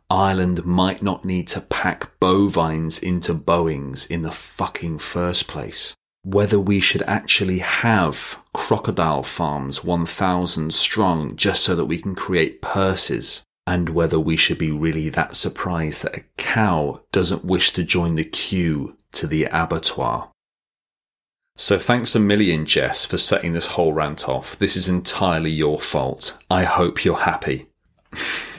Ireland 0.09 0.65
might 0.65 1.01
not 1.01 1.25
need 1.25 1.47
to 1.49 1.61
pack 1.61 2.19
bovines 2.19 2.99
into 2.99 3.33
Boeings 3.33 4.09
in 4.09 4.21
the 4.21 4.31
fucking 4.31 4.99
first 4.99 5.47
place. 5.47 5.95
Whether 6.23 6.59
we 6.59 6.79
should 6.79 7.03
actually 7.03 7.59
have 7.59 8.41
crocodile 8.53 9.23
farms 9.23 9.83
1000 9.83 10.73
strong 10.73 11.35
just 11.35 11.63
so 11.63 11.75
that 11.75 11.85
we 11.85 11.99
can 11.99 12.15
create 12.15 12.61
purses. 12.61 13.43
And 13.67 13.89
whether 13.89 14.19
we 14.19 14.37
should 14.37 14.59
be 14.59 14.71
really 14.71 15.09
that 15.09 15.35
surprised 15.35 16.03
that 16.03 16.17
a 16.17 16.23
cow 16.37 17.01
doesn't 17.11 17.43
wish 17.43 17.71
to 17.73 17.83
join 17.83 18.13
the 18.13 18.23
queue 18.23 18.95
to 19.13 19.25
the 19.25 19.45
abattoir. 19.45 20.29
So 21.57 21.79
thanks 21.79 22.13
a 22.15 22.19
million, 22.19 22.65
Jess, 22.65 23.05
for 23.05 23.17
setting 23.17 23.53
this 23.53 23.67
whole 23.67 23.93
rant 23.93 24.27
off. 24.29 24.59
This 24.59 24.75
is 24.75 24.89
entirely 24.89 25.51
your 25.51 25.79
fault. 25.79 26.37
I 26.49 26.63
hope 26.65 27.03
you're 27.03 27.17
happy. 27.17 27.67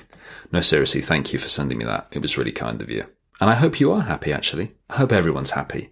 No, 0.53 0.61
seriously, 0.61 1.01
thank 1.01 1.33
you 1.33 1.39
for 1.39 1.49
sending 1.49 1.79
me 1.79 1.85
that. 1.85 2.09
It 2.13 2.23
was 2.23 2.39
really 2.39 2.53
kind 2.53 2.81
of 2.81 2.91
you. 2.91 3.07
And 3.41 3.51
I 3.51 3.55
hope 3.55 3.81
you 3.81 3.93
are 3.93 4.03
happy, 4.03 4.33
actually. 4.33 4.75
I 4.89 4.97
hope 4.97 5.13
everyone's 5.13 5.51
happy. 5.51 5.91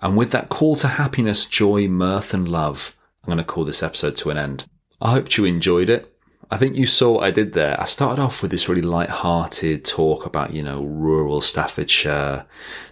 And 0.00 0.16
with 0.16 0.30
that 0.32 0.48
call 0.48 0.76
to 0.76 0.88
happiness, 0.88 1.46
joy, 1.46 1.88
mirth, 1.88 2.32
and 2.34 2.48
love, 2.48 2.96
I'm 3.22 3.26
going 3.26 3.38
to 3.38 3.44
call 3.44 3.64
this 3.64 3.82
episode 3.82 4.16
to 4.16 4.30
an 4.30 4.38
end. 4.38 4.66
I 5.00 5.12
hope 5.12 5.36
you 5.36 5.44
enjoyed 5.44 5.90
it. 5.90 6.10
I 6.50 6.58
think 6.58 6.76
you 6.76 6.86
saw 6.86 7.12
what 7.12 7.24
I 7.24 7.30
did 7.30 7.54
there. 7.54 7.80
I 7.80 7.84
started 7.84 8.22
off 8.22 8.42
with 8.42 8.50
this 8.50 8.68
really 8.68 8.82
light-hearted 8.82 9.84
talk 9.84 10.26
about, 10.26 10.52
you 10.52 10.62
know, 10.62 10.84
rural 10.84 11.40
Staffordshire, 11.40 12.46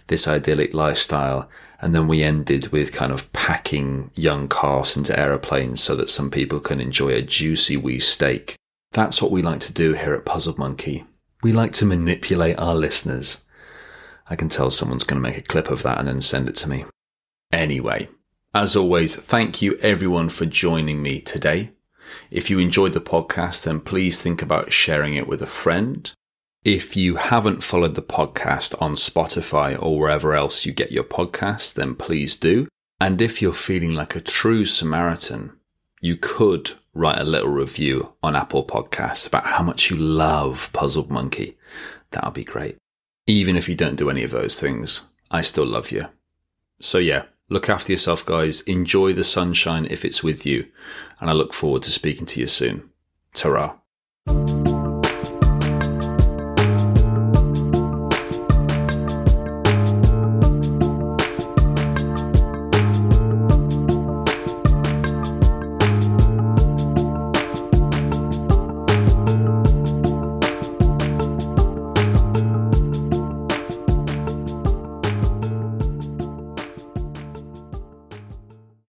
this 0.07 0.27
idyllic 0.27 0.73
lifestyle. 0.73 1.47
And 1.79 1.93
then 1.93 2.07
we 2.07 2.23
ended 2.23 2.69
with 2.69 2.91
kind 2.91 3.11
of 3.11 3.31
packing 3.31 4.11
young 4.15 4.49
calves 4.49 4.97
into 4.97 5.17
aeroplanes 5.17 5.83
so 5.83 5.95
that 5.95 6.09
some 6.09 6.31
people 6.31 6.59
can 6.59 6.81
enjoy 6.81 7.09
a 7.09 7.21
juicy 7.21 7.77
wee 7.77 7.99
steak. 7.99 8.55
That's 8.93 9.23
what 9.23 9.31
we 9.31 9.41
like 9.41 9.59
to 9.61 9.73
do 9.73 9.93
here 9.93 10.13
at 10.13 10.23
Puzzle 10.23 10.55
Monkey. 10.57 11.03
We 11.41 11.51
like 11.51 11.73
to 11.73 11.85
manipulate 11.85 12.59
our 12.59 12.75
listeners. 12.75 13.43
I 14.29 14.35
can 14.35 14.49
tell 14.49 14.69
someone's 14.69 15.03
going 15.03 15.21
to 15.21 15.27
make 15.27 15.37
a 15.37 15.41
clip 15.41 15.71
of 15.71 15.81
that 15.81 15.97
and 15.97 16.07
then 16.07 16.21
send 16.21 16.47
it 16.47 16.55
to 16.57 16.69
me. 16.69 16.85
Anyway, 17.51 18.07
as 18.53 18.75
always, 18.75 19.15
thank 19.15 19.63
you 19.63 19.77
everyone 19.79 20.29
for 20.29 20.45
joining 20.45 21.01
me 21.01 21.21
today. 21.21 21.71
If 22.29 22.51
you 22.51 22.59
enjoyed 22.59 22.93
the 22.93 23.01
podcast, 23.01 23.63
then 23.63 23.79
please 23.79 24.21
think 24.21 24.43
about 24.43 24.71
sharing 24.71 25.15
it 25.15 25.27
with 25.27 25.41
a 25.41 25.47
friend. 25.47 26.11
If 26.63 26.95
you 26.95 27.15
haven't 27.15 27.63
followed 27.63 27.95
the 27.95 28.03
podcast 28.03 28.79
on 28.79 28.93
Spotify 28.93 29.75
or 29.81 29.99
wherever 29.99 30.35
else 30.35 30.67
you 30.67 30.71
get 30.71 30.91
your 30.91 31.03
podcasts, 31.03 31.73
then 31.73 31.95
please 31.95 32.35
do. 32.35 32.67
And 33.01 33.23
if 33.23 33.41
you're 33.41 33.53
feeling 33.53 33.93
like 33.93 34.15
a 34.15 34.21
true 34.21 34.65
Samaritan, 34.65 35.51
you 35.99 36.15
could 36.15 36.73
write 36.93 37.19
a 37.19 37.23
little 37.23 37.49
review 37.49 38.13
on 38.21 38.35
Apple 38.35 38.65
Podcasts 38.65 39.27
about 39.27 39.45
how 39.45 39.63
much 39.63 39.89
you 39.89 39.97
love 39.97 40.69
Puzzle 40.73 41.07
Monkey. 41.11 41.57
That 42.11 42.23
would 42.23 42.33
be 42.33 42.43
great. 42.43 42.77
Even 43.25 43.55
if 43.55 43.67
you 43.67 43.75
don't 43.75 43.95
do 43.95 44.09
any 44.09 44.23
of 44.23 44.31
those 44.31 44.59
things, 44.59 45.01
I 45.31 45.41
still 45.41 45.65
love 45.65 45.91
you. 45.91 46.07
So, 46.79 46.97
yeah, 46.97 47.23
look 47.49 47.69
after 47.69 47.91
yourself, 47.91 48.25
guys. 48.25 48.61
Enjoy 48.61 49.13
the 49.13 49.23
sunshine 49.23 49.87
if 49.89 50.05
it's 50.05 50.23
with 50.23 50.45
you. 50.45 50.67
And 51.19 51.29
I 51.29 51.33
look 51.33 51.53
forward 51.53 51.83
to 51.83 51.91
speaking 51.91 52.25
to 52.27 52.39
you 52.39 52.47
soon. 52.47 52.89
Ta 53.33 53.77